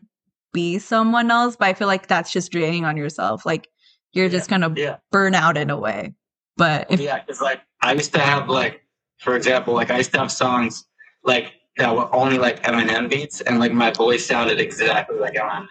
be 0.52 0.78
someone 0.78 1.30
else, 1.30 1.56
but 1.56 1.68
I 1.68 1.74
feel 1.74 1.88
like 1.88 2.06
that's 2.06 2.32
just 2.32 2.52
draining 2.52 2.84
on 2.84 2.96
yourself. 2.96 3.44
Like 3.46 3.68
you're 4.12 4.28
just 4.28 4.48
gonna 4.48 4.72
Yeah. 4.76 4.96
burn 5.10 5.34
out 5.34 5.56
in 5.56 5.70
a 5.70 5.78
way. 5.78 6.14
But 6.56 6.86
if 6.90 7.00
yeah, 7.00 7.20
because 7.20 7.40
like 7.40 7.60
I 7.80 7.92
used 7.92 8.12
to 8.14 8.20
have 8.20 8.48
like, 8.48 8.82
for 9.18 9.36
example, 9.36 9.74
like 9.74 9.90
I 9.90 9.98
used 9.98 10.12
to 10.12 10.18
have 10.18 10.30
songs 10.30 10.84
like 11.24 11.52
that 11.78 11.94
were 11.96 12.14
only 12.14 12.36
like 12.38 12.62
Eminem 12.64 13.08
beats, 13.08 13.40
and 13.40 13.58
like 13.58 13.72
my 13.72 13.90
voice 13.90 14.26
sounded 14.26 14.60
exactly 14.60 15.18
like 15.18 15.34
Eminem, 15.34 15.66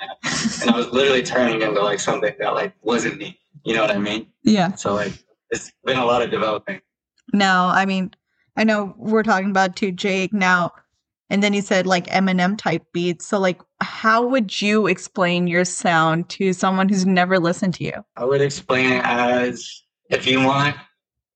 and 0.62 0.72
I 0.72 0.76
was 0.76 0.88
literally 0.92 1.22
turning 1.22 1.62
into 1.62 1.82
like 1.82 2.00
something 2.00 2.34
that 2.40 2.54
like 2.56 2.74
wasn't 2.82 3.18
me. 3.18 3.38
You 3.64 3.76
know 3.76 3.82
what 3.82 3.92
I 3.92 4.00
mean? 4.00 4.26
yeah. 4.44 4.74
So 4.74 4.96
like, 4.96 5.14
it's 5.52 5.72
been 5.86 6.00
a 6.00 6.06
lot 6.06 6.24
of 6.24 6.32
developing. 6.32 6.82
No, 7.34 7.70
I 7.72 7.86
mean, 7.86 8.12
I 8.56 8.64
know 8.64 8.94
we're 8.98 9.24
talking 9.24 9.50
about 9.50 9.76
to 9.78 9.92
Jake 9.92 10.34
now, 10.34 10.72
and 11.30 11.42
then 11.42 11.54
he 11.54 11.62
said 11.62 11.88
like 11.88 12.08
Eminem 12.08 12.58
type 12.58 12.84
beats. 12.94 13.28
So 13.28 13.40
like 13.40 13.62
how 13.82 14.26
would 14.28 14.62
you 14.62 14.88
explain 14.88 15.48
your 15.48 15.66
sound 15.66 16.30
to 16.30 16.54
someone 16.54 16.90
who's 16.90 17.06
never 17.06 17.40
listened 17.40 17.74
to 17.76 17.84
you? 17.84 17.94
I 18.18 18.26
would 18.26 18.42
explain 18.42 18.92
it 18.92 19.04
as 19.06 19.84
if 20.10 20.28
you 20.28 20.44
want 20.44 20.76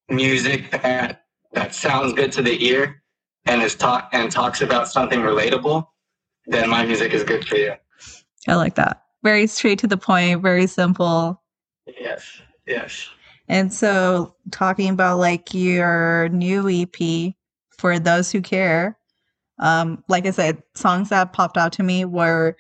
music 0.10 0.72
that 0.72 1.24
that 1.54 1.74
sounds 1.74 2.14
good 2.14 2.32
to 2.34 2.42
the 2.42 2.64
ear 2.66 3.02
and 3.46 3.62
is 3.62 3.76
talk 3.76 4.10
and 4.12 4.32
talks 4.32 4.62
about 4.62 4.88
something 4.88 5.22
relatable, 5.22 5.88
then 6.48 6.70
my 6.70 6.86
music 6.86 7.14
is 7.14 7.24
good 7.24 7.48
for 7.48 7.56
you. 7.56 7.74
I 8.48 8.56
like 8.56 8.76
that. 8.76 9.04
Very 9.24 9.48
straight 9.48 9.80
to 9.80 9.88
the 9.88 9.98
point, 9.98 10.42
very 10.42 10.68
simple. 10.68 11.42
Yes, 12.00 12.42
yes. 12.68 13.10
And 13.48 13.72
so, 13.72 14.36
talking 14.52 14.90
about 14.90 15.20
like 15.20 15.54
your 15.54 16.30
new 16.30 16.68
EP, 16.70 17.34
for 17.78 18.00
those 18.00 18.32
who 18.32 18.42
care, 18.42 18.98
um, 19.60 20.04
like 20.08 20.26
I 20.26 20.32
said, 20.32 20.64
songs 20.74 21.10
that 21.10 21.34
popped 21.34 21.58
out 21.58 21.74
to 21.74 21.84
me 21.84 22.06
were 22.06 22.56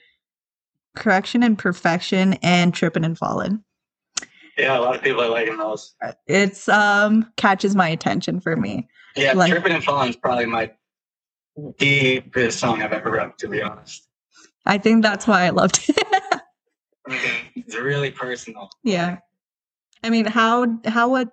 Correction 0.95 1.43
and 1.43 1.57
Perfection 1.57 2.33
and 2.41 2.73
Trippin' 2.73 3.03
and 3.03 3.17
Fallin'. 3.17 3.63
Yeah, 4.57 4.77
a 4.77 4.81
lot 4.81 4.95
of 4.95 5.01
people 5.01 5.21
are 5.21 5.29
liking 5.29 5.57
those. 5.57 5.95
It's 6.27 6.69
um 6.69 7.29
catches 7.35 7.75
my 7.75 7.89
attention 7.89 8.39
for 8.39 8.55
me. 8.55 8.87
Yeah, 9.15 9.33
Like- 9.33 9.51
Trippin' 9.51 9.71
and 9.73 9.83
Fallin' 9.83 10.09
is 10.09 10.15
probably 10.15 10.45
my 10.45 10.71
deepest 11.77 12.59
song 12.59 12.81
I've 12.81 12.93
ever 12.93 13.11
wrote, 13.11 13.37
to 13.39 13.47
be 13.47 13.61
honest. 13.61 14.07
I 14.65 14.77
think 14.77 15.03
that's 15.03 15.25
why 15.27 15.45
I 15.45 15.49
loved 15.49 15.79
it. 15.89 16.41
It's 17.55 17.75
really 17.75 18.09
personal. 18.11 18.69
yeah. 18.83 19.17
I 20.05 20.11
mean, 20.11 20.25
how 20.25 20.67
how 20.85 21.09
what 21.09 21.29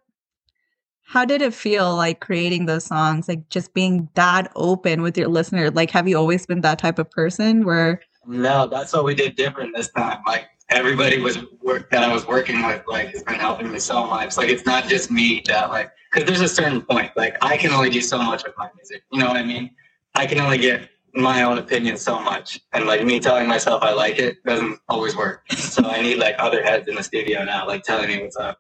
how 1.05 1.27
did 1.27 1.43
it 1.43 1.53
feel 1.53 1.95
like 1.95 2.21
creating 2.21 2.65
those 2.65 2.85
songs? 2.85 3.29
Like 3.29 3.51
just 3.51 3.75
being 3.75 4.09
that 4.15 4.51
open 4.57 5.03
with 5.03 5.19
your 5.19 5.29
listener? 5.29 5.71
Like 5.71 5.91
have 5.91 6.09
you 6.09 6.17
always 6.17 6.47
been 6.47 6.63
that 6.63 6.79
type 6.79 6.99
of 6.99 7.11
person 7.11 7.67
where 7.67 8.01
No, 8.27 8.67
that's 8.67 8.95
what 8.95 9.05
we 9.05 9.15
did 9.15 9.37
different 9.37 9.77
this 9.77 9.91
time. 9.91 10.21
Like 10.27 10.47
everybody 10.71 11.21
was 11.21 11.39
work 11.63 11.91
that 11.91 12.03
I 12.03 12.11
was 12.11 12.27
working 12.27 12.65
with, 12.67 12.83
like 12.89 13.09
has 13.09 13.23
been 13.23 13.35
helping 13.35 13.71
me 13.71 13.79
so 13.79 14.07
much. 14.07 14.39
Like 14.39 14.49
it's 14.49 14.65
not 14.65 14.89
just 14.89 15.11
me 15.11 15.43
that 15.49 15.69
like, 15.69 15.91
because 16.11 16.27
there's 16.27 16.41
a 16.41 16.49
certain 16.49 16.81
point. 16.81 17.13
Like 17.15 17.37
I 17.43 17.59
can 17.59 17.73
only 17.73 17.91
do 17.91 18.01
so 18.01 18.17
much 18.23 18.43
with 18.43 18.55
my 18.57 18.71
music. 18.75 19.03
You 19.13 19.21
know 19.21 19.29
what 19.29 19.37
I 19.37 19.43
mean? 19.43 19.71
I 20.15 20.25
can 20.25 20.41
only 20.41 20.57
get 20.57 20.89
my 21.15 21.43
own 21.43 21.59
opinion 21.59 21.97
so 21.97 22.21
much, 22.21 22.61
and 22.73 22.87
like 22.87 23.05
me 23.05 23.21
telling 23.21 23.49
myself 23.49 23.83
I 23.83 23.93
like 23.93 24.19
it 24.19 24.43
doesn't 24.45 24.79
always 24.89 25.17
work. 25.17 25.51
So 25.53 25.85
I 25.85 26.03
need 26.03 26.19
like 26.19 26.35
other 26.39 26.63
heads 26.63 26.89
in 26.89 26.95
the 26.95 27.03
studio 27.03 27.45
now, 27.45 27.67
like 27.67 27.83
telling 27.83 28.09
me 28.09 28.23
what's 28.23 28.37
up. 28.37 28.59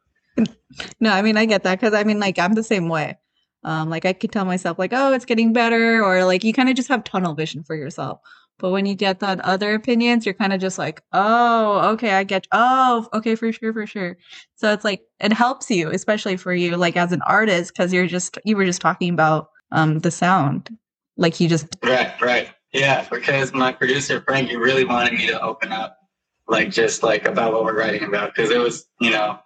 No, 1.00 1.11
I 1.12 1.23
mean 1.23 1.37
I 1.37 1.47
get 1.47 1.62
that 1.64 1.80
because 1.80 1.94
I 1.94 2.04
mean 2.04 2.21
like 2.21 2.38
I'm 2.38 2.54
the 2.54 2.62
same 2.62 2.88
way. 2.88 3.18
Um, 3.64 3.90
like 3.90 4.04
I 4.04 4.12
could 4.12 4.32
tell 4.32 4.44
myself 4.44 4.78
like, 4.78 4.92
oh, 4.92 5.12
it's 5.12 5.25
getting 5.25 5.52
better, 5.52 6.02
or 6.02 6.25
like 6.25 6.42
you 6.44 6.52
kind 6.52 6.68
of 6.68 6.75
just 6.75 6.88
have 6.88 7.04
tunnel 7.04 7.35
vision 7.35 7.62
for 7.62 7.76
yourself. 7.76 8.21
But 8.59 8.71
when 8.71 8.87
you 8.87 8.94
get 8.94 9.21
that 9.21 9.40
other 9.40 9.75
opinions, 9.75 10.25
you're 10.25 10.35
kind 10.35 10.52
of 10.52 10.61
just 10.61 10.78
like, 10.78 11.02
oh, 11.12 11.90
okay, 11.92 12.12
I 12.12 12.23
get, 12.23 12.47
oh, 12.52 13.09
okay, 13.12 13.35
for 13.35 13.52
sure, 13.52 13.73
for 13.73 13.87
sure. 13.87 14.16
So 14.54 14.73
it's 14.73 14.85
like 14.85 15.02
it 15.21 15.32
helps 15.32 15.71
you, 15.71 15.90
especially 15.90 16.37
for 16.37 16.52
you, 16.54 16.76
like 16.76 16.97
as 16.97 17.12
an 17.12 17.23
artist, 17.23 17.73
because 17.75 17.92
you're 17.92 18.06
just 18.06 18.38
you 18.44 18.56
were 18.56 18.64
just 18.64 18.80
talking 18.80 19.12
about 19.12 19.49
um 19.73 20.00
the 20.00 20.11
sound, 20.11 20.71
like 21.16 21.40
you 21.40 21.49
just 21.49 21.66
Right, 21.83 22.12
right. 22.21 22.49
Yeah, 22.73 23.07
because 23.11 23.52
my 23.52 23.73
producer 23.73 24.23
Frankie 24.23 24.57
really 24.57 24.85
wanted 24.85 25.12
me 25.12 25.26
to 25.26 25.40
open 25.42 25.73
up, 25.73 25.99
like 26.49 26.71
just 26.71 27.02
like 27.02 27.26
about 27.26 27.52
what 27.52 27.64
we're 27.64 27.78
writing 27.78 28.04
about, 28.04 28.35
because 28.35 28.50
it 28.50 28.59
was, 28.59 28.87
you 29.00 29.11
know, 29.11 29.38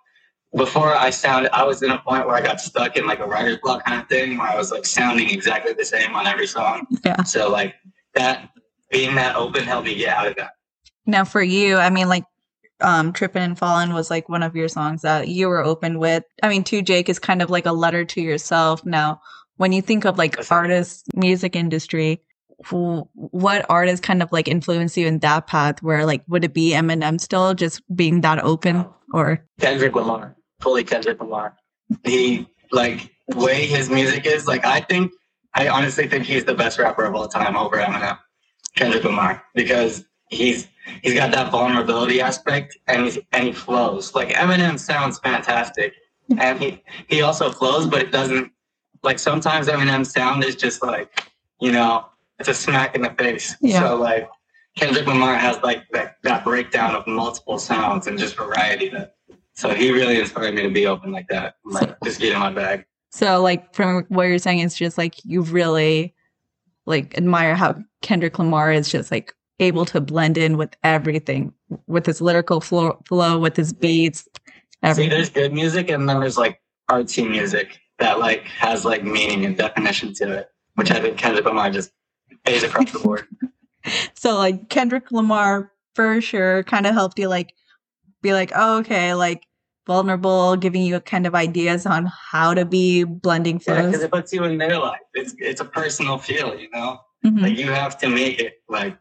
before 0.54 0.94
I 0.94 1.10
sounded, 1.10 1.50
I 1.52 1.64
was 1.64 1.82
in 1.82 1.90
a 1.90 1.98
point 1.98 2.26
where 2.26 2.36
I 2.36 2.40
got 2.40 2.60
stuck 2.60 2.96
in 2.96 3.06
like 3.06 3.18
a 3.18 3.26
writer's 3.26 3.58
block 3.58 3.84
kind 3.84 4.00
of 4.00 4.08
thing, 4.08 4.38
where 4.38 4.46
I 4.46 4.56
was 4.56 4.70
like 4.70 4.86
sounding 4.86 5.28
exactly 5.28 5.72
the 5.72 5.84
same 5.84 6.14
on 6.14 6.26
every 6.26 6.46
song. 6.46 6.86
Yeah. 7.04 7.24
So 7.24 7.50
like 7.50 7.74
that, 8.14 8.50
being 8.90 9.16
that 9.16 9.34
open 9.34 9.64
helped 9.64 9.86
me 9.86 9.96
get 9.96 10.16
out 10.16 10.28
of 10.28 10.36
that. 10.36 10.52
Now 11.04 11.24
for 11.24 11.42
you, 11.42 11.76
I 11.76 11.90
mean 11.90 12.08
like 12.08 12.24
um 12.80 13.12
Trippin' 13.12 13.42
and 13.42 13.58
Fallin' 13.58 13.92
was 13.92 14.10
like 14.10 14.28
one 14.28 14.42
of 14.42 14.54
your 14.54 14.68
songs 14.68 15.02
that 15.02 15.28
you 15.28 15.48
were 15.48 15.64
open 15.64 15.98
with. 15.98 16.22
I 16.42 16.48
mean, 16.48 16.62
To 16.64 16.80
Jake 16.80 17.08
is 17.08 17.18
kind 17.18 17.42
of 17.42 17.50
like 17.50 17.66
a 17.66 17.72
letter 17.72 18.04
to 18.04 18.20
yourself. 18.20 18.84
Now, 18.86 19.20
when 19.56 19.72
you 19.72 19.82
think 19.82 20.04
of 20.04 20.18
like 20.18 20.50
artists, 20.50 21.04
music 21.14 21.56
industry, 21.56 22.20
who, 22.66 23.08
what 23.14 23.66
artists 23.68 24.04
kind 24.04 24.22
of 24.22 24.32
like 24.32 24.48
influence 24.48 24.96
you 24.96 25.06
in 25.06 25.18
that 25.18 25.46
path 25.46 25.82
where 25.82 26.06
like 26.06 26.22
would 26.28 26.44
it 26.44 26.54
be 26.54 26.72
Eminem 26.72 27.20
still 27.20 27.54
just 27.54 27.82
being 27.94 28.22
that 28.22 28.42
open 28.42 28.86
or 29.12 29.44
Kendrick 29.60 29.94
Lamar, 29.94 30.36
fully 30.60 30.84
Kendrick 30.84 31.20
Lamar. 31.20 31.56
He 32.04 32.46
like 32.72 33.10
way 33.34 33.66
his 33.66 33.90
music 33.90 34.26
is. 34.26 34.46
Like 34.46 34.64
I 34.64 34.80
think, 34.80 35.12
I 35.54 35.68
honestly 35.68 36.08
think 36.08 36.24
he's 36.24 36.44
the 36.44 36.54
best 36.54 36.78
rapper 36.78 37.04
of 37.04 37.14
all 37.14 37.28
time 37.28 37.56
over 37.56 37.76
Eminem, 37.76 38.18
Kendrick 38.74 39.04
Lamar, 39.04 39.42
because 39.54 40.04
he's 40.28 40.68
he's 41.02 41.14
got 41.14 41.30
that 41.32 41.50
vulnerability 41.50 42.20
aspect 42.20 42.76
and 42.86 43.04
he's 43.04 43.18
and 43.32 43.44
he 43.44 43.52
flows. 43.52 44.14
Like 44.14 44.28
Eminem 44.30 44.78
sounds 44.78 45.18
fantastic, 45.18 45.94
and 46.38 46.60
he 46.60 46.82
he 47.08 47.22
also 47.22 47.50
flows, 47.50 47.86
but 47.86 48.02
it 48.02 48.12
doesn't. 48.12 48.52
Like 49.06 49.18
sometimes 49.18 49.68
Eminem's 49.68 50.12
sound 50.12 50.44
is 50.44 50.56
just 50.56 50.82
like, 50.82 51.30
you 51.60 51.72
know, 51.72 52.04
it's 52.38 52.50
a 52.50 52.54
smack 52.54 52.94
in 52.94 53.00
the 53.00 53.10
face. 53.10 53.56
Yeah. 53.62 53.80
So 53.80 53.96
like. 53.96 54.28
Kendrick 54.76 55.06
Lamar 55.06 55.36
has 55.36 55.56
like 55.62 55.88
that, 55.92 56.16
that 56.22 56.44
breakdown 56.44 56.94
of 56.94 57.06
multiple 57.06 57.58
sounds 57.58 58.08
and 58.08 58.18
just 58.18 58.36
variety 58.36 58.90
that 58.90 59.14
so 59.54 59.70
he 59.70 59.90
really 59.90 60.20
inspired 60.20 60.54
me 60.54 60.60
to 60.64 60.70
be 60.70 60.86
open 60.86 61.12
like 61.12 61.28
that. 61.28 61.54
Like 61.64 61.96
just 62.04 62.20
get 62.20 62.34
in 62.34 62.38
my 62.38 62.52
bag. 62.52 62.84
so 63.10 63.40
like 63.40 63.74
from 63.74 64.04
what 64.08 64.24
you're 64.24 64.38
saying 64.38 64.58
it's 64.58 64.76
just 64.76 64.98
like 64.98 65.14
you 65.24 65.40
really 65.40 66.14
like 66.84 67.16
admire 67.16 67.54
how 67.54 67.76
Kendrick 68.02 68.38
Lamar 68.38 68.70
is 68.70 68.90
just 68.90 69.10
like 69.10 69.32
able 69.60 69.86
to 69.86 69.98
blend 69.98 70.36
in 70.36 70.58
with 70.58 70.76
everything 70.84 71.54
with 71.86 72.04
his 72.04 72.20
lyrical 72.20 72.60
flow, 72.60 73.02
flow 73.08 73.38
with 73.38 73.56
his 73.56 73.72
beats 73.72 74.28
See, 74.92 75.08
there's 75.08 75.30
good 75.30 75.54
music 75.54 75.90
and 75.90 76.06
then 76.06 76.20
there's 76.20 76.36
like 76.36 76.60
artsy 76.90 77.28
music 77.28 77.80
that 77.98 78.18
like 78.18 78.44
has 78.44 78.84
like 78.84 79.04
meaning 79.04 79.44
and 79.44 79.56
definition 79.56 80.12
to 80.14 80.32
it, 80.32 80.50
which 80.74 80.90
I 80.90 81.00
think 81.00 81.16
Kendrick 81.16 81.44
Lamar 81.44 81.70
just 81.70 81.92
pays 82.44 82.62
across 82.62 82.90
the 82.92 82.98
board. 82.98 83.26
So 84.14 84.36
like 84.36 84.68
Kendrick 84.68 85.12
Lamar 85.12 85.70
for 85.94 86.20
sure 86.20 86.64
kind 86.64 86.88
of 86.88 86.94
helped 86.94 87.20
you 87.20 87.28
like 87.28 87.54
be 88.20 88.32
like, 88.32 88.50
oh, 88.56 88.78
okay, 88.78 89.14
like 89.14 89.46
vulnerable, 89.86 90.56
giving 90.56 90.82
you 90.82 90.98
kind 90.98 91.24
of 91.24 91.36
ideas 91.36 91.86
on 91.86 92.10
how 92.32 92.52
to 92.52 92.64
be 92.64 93.04
blending 93.04 93.60
Yeah, 93.64 93.86
because 93.86 94.02
it 94.02 94.10
puts 94.10 94.32
you 94.32 94.42
in 94.42 94.58
their 94.58 94.78
life. 94.78 94.98
It's 95.14 95.34
it's 95.38 95.60
a 95.60 95.64
personal 95.64 96.18
feel, 96.18 96.58
you 96.58 96.68
know. 96.70 96.98
Mhm. 97.24 97.42
Like 97.42 97.56
you 97.56 97.70
have 97.70 97.96
to 97.98 98.08
make 98.08 98.40
it 98.40 98.54
like 98.68 98.98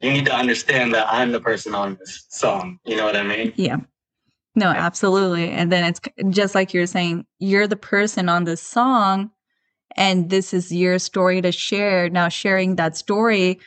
you 0.00 0.10
need 0.12 0.26
to 0.26 0.34
understand 0.34 0.92
that 0.94 1.06
I'm 1.08 1.32
the 1.32 1.40
person 1.40 1.74
on 1.74 1.96
this 2.00 2.26
song. 2.28 2.80
You 2.84 2.96
know 2.96 3.04
what 3.04 3.16
I 3.16 3.22
mean? 3.22 3.52
Yeah. 3.56 3.76
No, 4.56 4.68
absolutely. 4.68 5.50
And 5.50 5.70
then 5.70 5.84
it's 5.84 6.00
just 6.30 6.54
like 6.54 6.72
you're 6.72 6.86
saying, 6.86 7.26
you're 7.38 7.66
the 7.66 7.76
person 7.76 8.30
on 8.30 8.44
this 8.44 8.62
song 8.62 9.30
and 9.94 10.30
this 10.30 10.54
is 10.54 10.72
your 10.72 10.98
story 10.98 11.42
to 11.42 11.52
share. 11.52 12.08
Now 12.08 12.28
sharing 12.30 12.76
that 12.76 12.96
story 12.96 13.60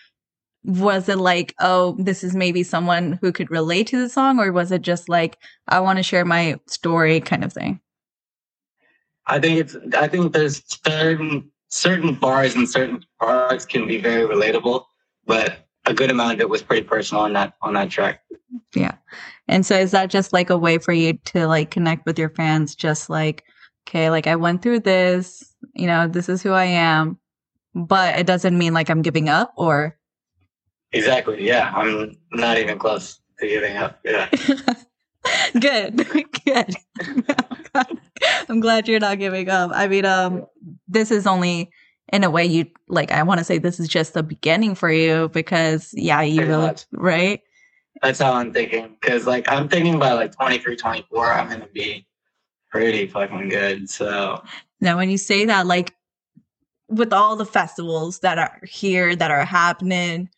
was 0.66 1.08
it 1.08 1.20
like, 1.20 1.54
oh, 1.60 1.96
this 2.00 2.24
is 2.24 2.36
maybe 2.36 2.64
someone 2.64 3.20
who 3.22 3.32
could 3.32 3.52
relate 3.52 3.88
to 3.88 4.02
the 4.02 4.10
song 4.10 4.40
or 4.40 4.52
was 4.52 4.72
it 4.72 4.82
just 4.82 5.08
like 5.08 5.38
I 5.68 5.80
want 5.80 5.98
to 5.98 6.04
share 6.04 6.26
my 6.26 6.60
story 6.68 7.22
kind 7.22 7.44
of 7.44 7.54
thing? 7.54 7.80
I 9.28 9.40
think 9.40 9.60
it's 9.60 9.78
I 9.96 10.08
think 10.08 10.34
there's 10.34 10.64
certain 10.84 11.52
certain 11.68 12.16
bars 12.16 12.56
and 12.56 12.68
certain 12.68 13.06
parts 13.20 13.64
can 13.64 13.88
be 13.88 14.02
very 14.02 14.28
relatable, 14.28 14.86
but 15.28 15.69
a 15.90 15.94
good 15.94 16.12
amount 16.12 16.34
of 16.34 16.40
it 16.40 16.50
was 16.50 16.62
pretty 16.62 16.86
personal 16.86 17.24
on 17.24 17.34
that 17.34 17.54
on 17.62 17.74
that 17.74 17.90
track. 17.90 18.22
Yeah. 18.76 18.96
And 19.48 19.66
so 19.66 19.76
is 19.76 19.92
that 19.92 20.10
just 20.10 20.32
like 20.32 20.50
a 20.50 20.58
way 20.58 20.78
for 20.78 20.94
you 20.94 21.14
to 21.26 21.48
like 21.48 21.72
connect 21.72 22.06
with 22.06 22.20
your 22.20 22.30
fans 22.30 22.76
just 22.76 23.10
like 23.10 23.44
okay, 23.88 24.10
like 24.10 24.28
I 24.28 24.36
went 24.36 24.62
through 24.62 24.82
this, 24.82 25.56
you 25.74 25.88
know, 25.88 26.08
this 26.08 26.30
is 26.30 26.44
who 26.44 26.52
I 26.52 26.66
am, 26.66 27.18
but 27.74 28.20
it 28.20 28.28
doesn't 28.28 28.58
mean 28.58 28.74
like 28.74 28.90
I'm 28.90 29.02
giving 29.02 29.30
up 29.30 29.52
or 29.58 29.98
Exactly. 30.92 31.46
Yeah. 31.46 31.72
I'm 31.76 32.18
not 32.32 32.58
even 32.58 32.80
close 32.80 33.20
to 33.40 33.48
giving 33.48 33.78
up. 33.78 34.00
Yeah. 34.04 34.30
good 35.60 35.98
good 36.46 36.74
i'm 38.50 38.60
glad 38.62 38.88
you're 38.88 39.02
not 39.02 39.20
giving 39.20 39.50
up 39.50 39.70
i 39.74 39.86
mean 39.86 40.06
um 40.06 40.46
this 40.88 41.12
is 41.12 41.28
only 41.28 41.70
in 42.12 42.24
a 42.24 42.30
way 42.30 42.46
you 42.46 42.66
like 42.88 43.12
i 43.12 43.24
want 43.24 43.38
to 43.40 43.44
say 43.44 43.58
this 43.58 43.80
is 43.80 43.88
just 43.88 44.14
the 44.14 44.24
beginning 44.24 44.76
for 44.76 44.92
you 44.92 45.30
because 45.30 45.92
yeah 45.94 46.22
you 46.22 46.38
Pretty 46.38 46.52
really 46.52 46.68
much. 46.68 46.86
right 46.92 47.42
That's 48.02 48.20
how 48.20 48.34
I'm 48.34 48.54
thinking. 48.54 48.96
Cause 49.02 49.28
like 49.28 49.50
I'm 49.52 49.68
thinking 49.68 50.00
by 50.00 50.14
like 50.14 50.32
23, 50.34 50.76
24, 50.78 51.34
I'm 51.34 51.50
gonna 51.50 51.68
be 51.74 52.08
pretty 52.72 53.08
fucking 53.08 53.50
good. 53.50 53.90
So 53.90 54.42
now 54.80 54.96
when 54.98 55.10
you 55.10 55.18
say 55.18 55.46
that 55.46 55.66
like 55.66 55.96
with 56.88 57.12
all 57.12 57.36
the 57.36 57.46
festivals 57.46 58.20
that 58.20 58.38
are 58.38 58.60
here 58.64 59.16
that 59.16 59.32
are 59.32 59.46
happening 59.46 60.30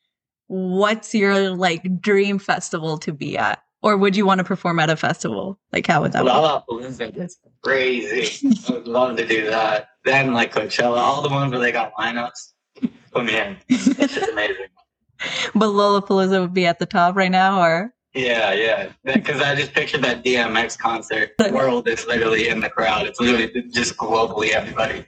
what's 0.48 1.16
your 1.16 1.52
like 1.52 2.02
dream 2.02 2.38
festival 2.38 2.98
to 2.98 3.14
be 3.14 3.38
at 3.38 3.64
or 3.82 3.98
would 3.98 4.16
you 4.16 4.26
want 4.26 4.40
to 4.40 4.44
perform 4.44 4.80
at 4.80 4.90
a 4.90 4.96
festival 4.96 5.60
like 5.72 5.88
how 5.88 6.02
would 6.02 6.12
that 6.14 6.24
work? 6.24 6.34
Lollapalooza 6.34 7.14
gets 7.16 7.38
crazy. 7.64 8.48
I 8.68 8.72
would 8.74 8.88
love 8.88 9.18
to 9.18 9.28
do 9.28 9.50
that. 9.50 9.90
Then 10.06 10.34
like 10.34 10.54
Coachella, 10.54 10.98
all 10.98 11.22
the 11.22 11.30
ones 11.30 11.52
where 11.52 11.60
they 11.60 11.72
got 11.72 11.94
lineups. 11.96 12.54
Oh, 12.84 12.88
Put 13.14 13.26
me 13.26 13.38
in. 13.38 13.58
It's 13.68 14.14
just 14.14 14.32
amazing. 14.32 14.68
but 15.56 15.68
lollapalooza 15.68 16.42
would 16.42 16.54
be 16.54 16.66
at 16.66 16.80
the 16.80 16.86
top 16.86 17.16
right 17.16 17.32
now 17.32 17.62
or 17.62 17.94
Yeah, 18.14 18.54
yeah. 18.54 18.92
Because 19.04 19.42
I 19.42 19.56
just 19.56 19.74
pictured 19.74 20.02
that 20.04 20.24
DMX 20.24 20.78
concert. 20.78 21.32
The 21.38 21.52
world 21.52 21.88
is 21.88 22.06
literally 22.08 22.48
in 22.48 22.60
the 22.60 22.70
crowd. 22.70 23.06
It's 23.06 23.20
literally 23.20 23.70
just 23.72 23.98
globally 23.98 24.50
everybody. 24.50 25.06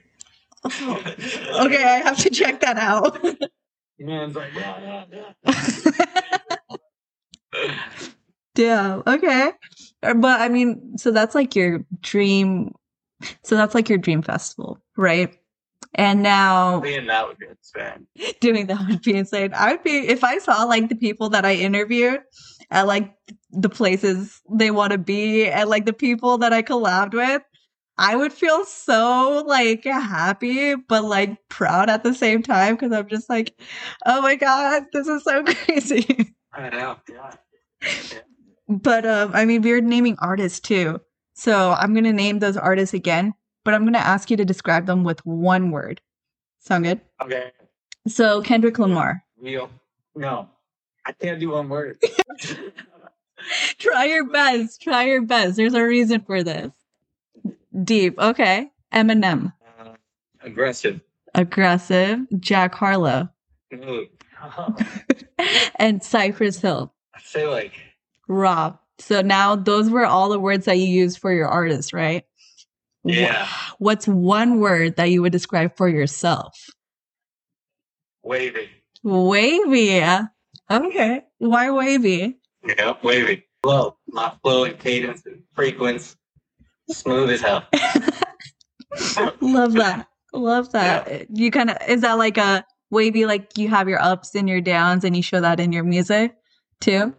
okay 1.60 1.84
i 1.84 2.00
have 2.02 2.16
to 2.16 2.30
check 2.30 2.58
that 2.60 2.78
out 2.78 3.22
Man's 3.98 4.34
like, 4.34 4.52
yeah, 4.54 5.04
yeah, 5.44 5.64
yeah. 7.52 8.08
Yeah. 8.56 9.02
Okay. 9.06 9.50
Uh, 10.02 10.14
But 10.14 10.40
I 10.40 10.48
mean, 10.48 10.96
so 10.98 11.10
that's 11.10 11.34
like 11.34 11.54
your 11.56 11.84
dream. 12.00 12.74
So 13.44 13.56
that's 13.56 13.74
like 13.74 13.88
your 13.88 13.98
dream 13.98 14.22
festival, 14.22 14.78
right? 14.96 15.34
And 15.94 16.22
now 16.22 16.80
Being 16.80 17.06
that 17.06 17.26
would 17.28 17.38
be 17.38 17.46
insane. 17.46 18.06
doing 18.40 18.66
that 18.66 18.86
would 18.88 19.02
be 19.02 19.14
insane. 19.16 19.52
I 19.54 19.72
would 19.72 19.84
be 19.84 20.08
if 20.08 20.24
I 20.24 20.38
saw 20.38 20.64
like 20.64 20.88
the 20.88 20.96
people 20.96 21.30
that 21.30 21.44
I 21.44 21.54
interviewed 21.54 22.20
at 22.70 22.86
like 22.86 23.14
the 23.50 23.68
places 23.68 24.40
they 24.50 24.70
want 24.70 24.92
to 24.92 24.98
be 24.98 25.46
and 25.46 25.70
like 25.70 25.86
the 25.86 25.92
people 25.92 26.38
that 26.38 26.52
I 26.52 26.62
collabed 26.62 27.14
with. 27.14 27.42
I 27.96 28.16
would 28.16 28.32
feel 28.32 28.64
so 28.64 29.44
like 29.46 29.84
happy, 29.84 30.74
but 30.74 31.04
like 31.04 31.38
proud 31.48 31.88
at 31.90 32.02
the 32.02 32.12
same 32.14 32.42
time 32.42 32.74
because 32.74 32.92
I'm 32.92 33.08
just 33.08 33.30
like, 33.30 33.54
oh 34.06 34.20
my 34.22 34.34
god, 34.34 34.84
this 34.92 35.06
is 35.06 35.22
so 35.24 35.44
crazy. 35.66 36.34
I 36.52 36.70
know. 36.70 36.96
Yeah. 37.08 37.34
But 38.68 39.04
um, 39.04 39.30
I 39.34 39.44
mean, 39.44 39.62
we're 39.62 39.80
naming 39.80 40.16
artists 40.20 40.60
too. 40.60 41.00
So 41.34 41.72
I'm 41.72 41.94
gonna 41.94 42.12
name 42.12 42.38
those 42.38 42.56
artists 42.56 42.94
again, 42.94 43.34
but 43.64 43.74
I'm 43.74 43.84
gonna 43.84 43.98
ask 43.98 44.30
you 44.30 44.36
to 44.36 44.44
describe 44.44 44.86
them 44.86 45.04
with 45.04 45.24
one 45.26 45.70
word. 45.70 46.00
Sound 46.60 46.84
good? 46.84 47.00
Okay. 47.22 47.50
So 48.08 48.40
Kendrick 48.42 48.78
Lamar. 48.78 49.24
Real. 49.38 49.68
No. 50.14 50.48
I 51.04 51.12
can't 51.12 51.38
do 51.38 51.50
one 51.50 51.68
word. 51.68 51.98
Try 53.78 54.06
your 54.06 54.30
best. 54.30 54.80
Try 54.80 55.04
your 55.04 55.22
best. 55.22 55.56
There's 55.56 55.74
a 55.74 55.84
reason 55.84 56.22
for 56.22 56.42
this. 56.42 56.70
Deep. 57.82 58.18
Okay. 58.18 58.70
Eminem. 58.92 59.52
Uh, 59.78 59.90
aggressive. 60.42 61.00
Aggressive. 61.34 62.20
Jack 62.38 62.74
Harlow. 62.74 63.28
Ooh. 63.74 64.06
and 65.76 66.02
Cypress 66.02 66.60
Hill. 66.60 66.94
I 67.14 67.20
say 67.20 67.46
like 67.46 67.72
Rob. 68.28 68.78
So 68.98 69.22
now 69.22 69.56
those 69.56 69.90
were 69.90 70.06
all 70.06 70.28
the 70.28 70.38
words 70.38 70.66
that 70.66 70.78
you 70.78 70.86
used 70.86 71.18
for 71.18 71.32
your 71.32 71.48
artist, 71.48 71.92
right? 71.92 72.24
Yeah, 73.06 73.46
What's 73.78 74.08
one 74.08 74.60
word 74.60 74.96
that 74.96 75.10
you 75.10 75.20
would 75.20 75.32
describe 75.32 75.76
for 75.76 75.88
yourself? 75.88 76.70
wavy. 78.22 78.70
Wavy. 79.02 79.80
Yeah. 79.80 80.26
Okay. 80.70 81.22
Why 81.38 81.70
wavy? 81.70 82.38
Yeah, 82.66 82.94
wavy. 83.02 83.44
Flow. 83.62 83.98
My 84.08 84.32
flow 84.42 84.64
and 84.64 84.78
cadence 84.78 85.26
and 85.26 85.42
frequency. 85.54 86.16
Smooth 86.90 87.30
as 87.30 87.40
hell. 87.42 87.66
Love 89.40 89.74
that. 89.74 90.06
Love 90.32 90.72
that. 90.72 91.26
You 91.30 91.50
kind 91.50 91.70
of 91.70 91.76
is 91.88 92.00
that 92.02 92.14
like 92.14 92.38
a 92.38 92.64
wavy 92.90 93.26
like 93.26 93.56
you 93.58 93.68
have 93.68 93.88
your 93.88 94.00
ups 94.00 94.34
and 94.34 94.48
your 94.48 94.60
downs 94.60 95.04
and 95.04 95.16
you 95.16 95.22
show 95.22 95.40
that 95.40 95.60
in 95.60 95.72
your 95.72 95.84
music 95.84 96.34
too? 96.80 97.14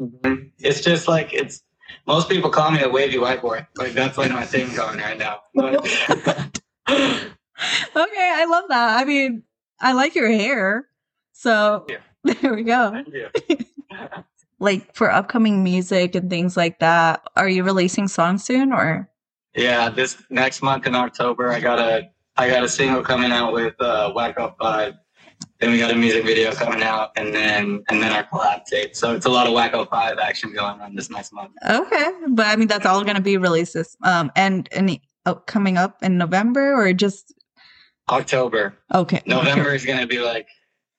Mhm. 0.00 0.50
It's 0.58 0.80
just 0.80 1.08
like 1.08 1.32
it's 1.32 1.62
most 2.06 2.28
people 2.28 2.50
call 2.50 2.70
me 2.70 2.82
a 2.82 2.88
wavy 2.88 3.18
white 3.18 3.42
boy. 3.42 3.66
Like 3.76 3.92
that's 3.92 4.16
like 4.18 4.30
my 4.30 4.44
thing 4.44 4.74
going 4.74 4.98
right 4.98 5.18
now. 5.18 5.40
But- 5.54 6.60
Okay, 7.96 8.32
I 8.36 8.44
love 8.48 8.64
that. 8.68 9.00
I 9.00 9.04
mean, 9.04 9.42
I 9.80 9.92
like 9.92 10.14
your 10.14 10.30
hair. 10.30 10.86
So 11.32 11.86
Yeah. 11.88 11.98
there 12.42 12.54
we 12.54 12.62
go. 12.64 13.04
Yeah. 13.12 13.28
Like 14.60 14.92
for 14.96 15.08
upcoming 15.08 15.62
music 15.62 16.16
and 16.16 16.28
things 16.28 16.56
like 16.56 16.80
that, 16.80 17.22
are 17.36 17.48
you 17.48 17.62
releasing 17.62 18.08
songs 18.08 18.42
soon 18.42 18.72
or 18.72 19.08
Yeah, 19.54 19.88
this 19.88 20.20
next 20.30 20.62
month 20.62 20.84
in 20.88 20.96
October, 20.96 21.50
I 21.52 21.60
got 21.60 21.78
a 21.78 22.10
I 22.36 22.48
got 22.50 22.64
a 22.64 22.68
single 22.68 23.02
coming 23.02 23.30
out 23.30 23.52
with 23.52 23.74
uh, 23.80 24.10
Whack 24.12 24.38
Up 24.40 24.56
Five. 24.60 24.94
Then 25.60 25.72
we 25.72 25.78
got 25.78 25.90
a 25.90 25.96
music 25.96 26.24
video 26.24 26.52
coming 26.52 26.82
out, 26.82 27.10
and 27.16 27.34
then 27.34 27.82
and 27.88 28.00
then 28.00 28.12
our 28.12 28.24
collab 28.24 28.64
tape. 28.64 28.94
So 28.94 29.14
it's 29.14 29.26
a 29.26 29.30
lot 29.30 29.48
of 29.48 29.54
Whack 29.54 29.74
Up 29.74 29.90
Five 29.90 30.18
action 30.18 30.52
going 30.52 30.80
on 30.80 30.94
this 30.94 31.10
next 31.10 31.32
month. 31.32 31.50
Okay, 31.68 32.10
but 32.28 32.46
I 32.46 32.56
mean 32.56 32.68
that's 32.68 32.86
all 32.86 33.02
going 33.02 33.16
to 33.16 33.22
be 33.22 33.36
released 33.36 33.74
this 33.74 33.96
um 34.04 34.30
and 34.36 34.68
any 34.70 35.02
oh, 35.26 35.34
coming 35.34 35.76
up 35.76 35.98
in 36.02 36.16
November 36.16 36.74
or 36.74 36.92
just 36.92 37.34
October, 38.10 38.74
okay. 38.94 39.20
November 39.26 39.74
is 39.74 39.84
gonna 39.84 40.06
be 40.06 40.20
like. 40.20 40.48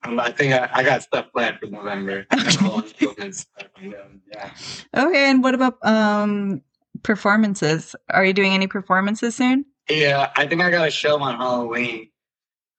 Um, 0.05 0.17
I 0.17 0.31
think 0.31 0.53
I, 0.53 0.69
I 0.71 0.83
got 0.83 1.03
stuff 1.03 1.25
planned 1.33 1.59
for 1.59 1.65
November. 1.65 2.25
I 2.31 2.37
got 2.37 2.55
a 2.55 2.63
whole 2.63 2.81
album 2.81 3.15
and 3.21 3.35
stuff, 3.35 3.67
and, 3.81 3.93
yeah. 4.31 4.51
Okay, 4.95 5.29
and 5.29 5.43
what 5.43 5.53
about 5.53 5.77
um 5.85 6.61
performances? 7.03 7.97
Are 8.09 8.23
you 8.23 8.31
doing 8.31 8.53
any 8.53 8.67
performances 8.67 9.35
soon? 9.35 9.65
Yeah, 9.89 10.31
I 10.37 10.47
think 10.47 10.61
I 10.61 10.69
got 10.69 10.87
a 10.87 10.91
show 10.91 11.21
on 11.21 11.35
Halloween, 11.35 12.11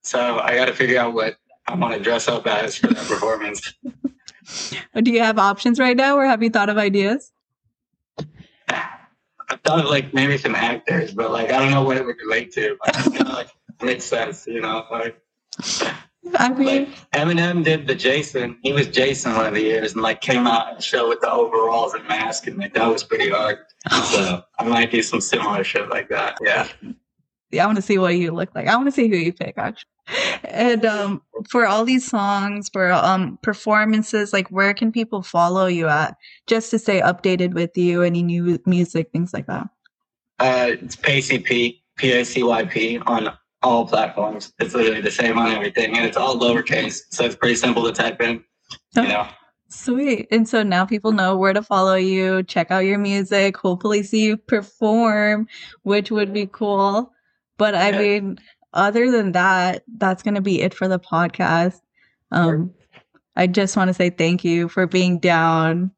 so 0.03 0.39
I 0.39 0.55
got 0.55 0.67
to 0.67 0.73
figure 0.73 0.99
out 0.99 1.13
what 1.13 1.37
I 1.71 1.77
want 1.77 1.95
to 1.95 2.01
dress 2.01 2.27
up 2.27 2.47
as 2.47 2.77
for 2.77 2.89
that 2.89 3.07
performance. 3.07 3.75
Do 5.03 5.11
you 5.11 5.21
have 5.21 5.39
options 5.39 5.79
right 5.79 5.97
now, 5.97 6.17
or 6.17 6.27
have 6.27 6.43
you 6.43 6.51
thought 6.51 6.69
of 6.69 6.77
ideas? 6.79 7.33
I 8.69 9.57
thought 9.65 9.85
of 9.85 9.87
like 9.87 10.13
maybe 10.13 10.37
some 10.37 10.55
actors, 10.55 11.13
but 11.13 11.31
like 11.31 11.51
I 11.53 11.59
don't 11.59 11.71
know 11.71 11.83
what 11.83 11.97
it 11.97 12.05
would 12.05 12.17
relate 12.25 12.53
to. 12.55 12.77
Like, 12.85 12.97
it's 12.97 13.17
kinda, 13.17 13.33
like 13.33 13.49
makes 13.83 14.05
sense, 14.05 14.47
you 14.47 14.61
know. 14.61 14.85
Like, 14.91 15.21
I 16.39 16.49
mean, 16.53 16.67
like 16.67 16.89
Eminem 17.13 17.63
did 17.63 17.87
the 17.87 17.95
Jason. 17.95 18.59
He 18.63 18.73
was 18.73 18.89
Jason 18.89 19.35
one 19.35 19.47
of 19.47 19.55
the 19.55 19.63
years, 19.63 19.93
and 19.93 20.03
like 20.03 20.21
came 20.21 20.47
out 20.47 20.73
and 20.73 20.83
show 20.83 21.09
with 21.09 21.21
the 21.21 21.31
overalls 21.31 21.95
and 21.95 22.07
mask, 22.09 22.47
and 22.49 22.59
like 22.59 22.75
that 22.75 22.87
was 22.89 23.05
pretty 23.05 23.31
hard. 23.31 23.59
So 24.05 24.43
I 24.59 24.65
might 24.65 24.91
do 24.91 25.03
some 25.03 25.21
similar 25.21 25.63
shit 25.65 25.89
like 25.89 26.09
that. 26.09 26.37
Yeah. 26.43 26.67
Yeah. 27.51 27.63
I 27.65 27.67
want 27.67 27.77
to 27.77 27.83
see 27.83 27.99
what 27.99 28.17
you 28.17 28.33
look 28.33 28.55
like. 28.55 28.67
I 28.69 28.77
want 28.77 28.89
to 28.89 28.93
see 28.93 29.09
who 29.09 29.17
you 29.17 29.33
pick, 29.33 29.55
actually. 29.57 29.87
And 30.45 30.85
um, 30.85 31.23
for 31.49 31.67
all 31.67 31.85
these 31.85 32.09
songs, 32.09 32.69
for 32.73 32.93
um 32.93 33.39
performances, 33.43 34.33
like 34.33 34.49
where 34.49 34.75
can 34.75 34.93
people 34.93 35.23
follow 35.23 35.67
you 35.67 35.89
at, 35.89 36.17
just 36.47 36.71
to 36.71 36.79
stay 36.79 37.01
updated 37.01 37.55
with 37.55 37.77
you, 37.77 38.03
any 38.03 38.23
new 38.23 38.59
music, 38.67 39.11
things 39.13 39.33
like 39.33 39.47
that. 39.47 39.69
Uh, 40.39 40.73
it's 40.83 40.97
PACP, 40.97 41.81
P 41.97 42.13
A 42.13 42.25
C 42.25 42.43
Y 42.43 42.65
P 42.65 42.99
on 43.01 43.29
all 43.63 43.87
platforms. 43.87 44.53
It's 44.59 44.75
literally 44.75 45.03
the 45.03 45.11
same 45.11 45.39
on 45.39 45.53
everything, 45.53 45.97
and 45.97 46.07
it's 46.07 46.17
all 46.17 46.37
lowercase, 46.39 47.01
so 47.11 47.25
it's 47.25 47.37
pretty 47.37 47.57
simple 47.57 47.85
to 47.85 47.93
type 47.93 48.21
in. 48.23 48.43
You 48.97 49.03
know. 49.03 49.29
Sweet. 49.69 50.27
And 50.33 50.49
so 50.49 50.65
now 50.65 50.85
people 50.85 51.13
know 51.13 51.37
where 51.37 51.53
to 51.53 51.63
follow 51.63 51.95
you, 51.95 52.43
check 52.43 52.73
out 52.73 52.81
your 52.81 52.99
music, 52.99 53.57
hopefully 53.57 54.03
see 54.03 54.25
you 54.25 54.37
perform, 54.37 55.47
which 55.83 56.11
would 56.11 56.33
be 56.33 56.47
cool. 56.47 57.13
But 57.57 57.77
I 57.77 57.91
Yeah. 57.91 57.99
mean, 57.99 58.39
other 58.73 59.11
than 59.11 59.33
that, 59.33 59.85
that's 59.97 60.23
going 60.23 60.35
to 60.35 60.41
be 60.41 60.61
it 60.61 60.75
for 60.75 60.89
the 60.89 60.99
podcast. 60.99 61.81
Um, 62.31 62.73
I 63.37 63.47
just 63.47 63.77
want 63.77 63.89
to 63.89 63.95
say 63.95 64.11
thank 64.11 64.45
you 64.45 64.69
for 64.69 64.87
being 64.87 65.19
down. 65.19 65.91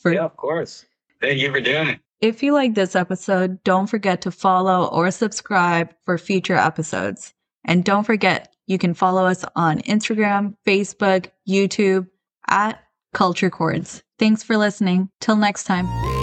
For 0.00 0.12
Yeah, 0.12 0.24
of 0.24 0.36
course. 0.36 0.84
Thank 1.20 1.38
you 1.38 1.50
for 1.50 1.60
doing 1.60 1.88
it. 1.88 2.00
if 2.20 2.42
you 2.42 2.52
like 2.52 2.74
this 2.74 2.94
episode, 2.96 3.62
don't 3.64 3.86
forget 3.86 4.20
to 4.22 4.30
follow 4.30 4.86
or 4.86 5.10
subscribe 5.10 5.94
for 6.04 6.18
future 6.18 6.56
episodes. 6.56 7.34
And 7.64 7.84
don't 7.84 8.04
forget, 8.04 8.54
you 8.66 8.78
can 8.78 8.94
follow 8.94 9.26
us 9.26 9.44
on 9.54 9.80
Instagram, 9.82 10.54
Facebook, 10.66 11.30
YouTube 11.48 12.06
at 12.48 12.80
Culture 13.12 13.50
Chords. 13.50 14.02
Thanks 14.18 14.42
for 14.42 14.56
listening. 14.56 15.10
Till 15.20 15.36
next 15.36 15.64
time. 15.64 16.15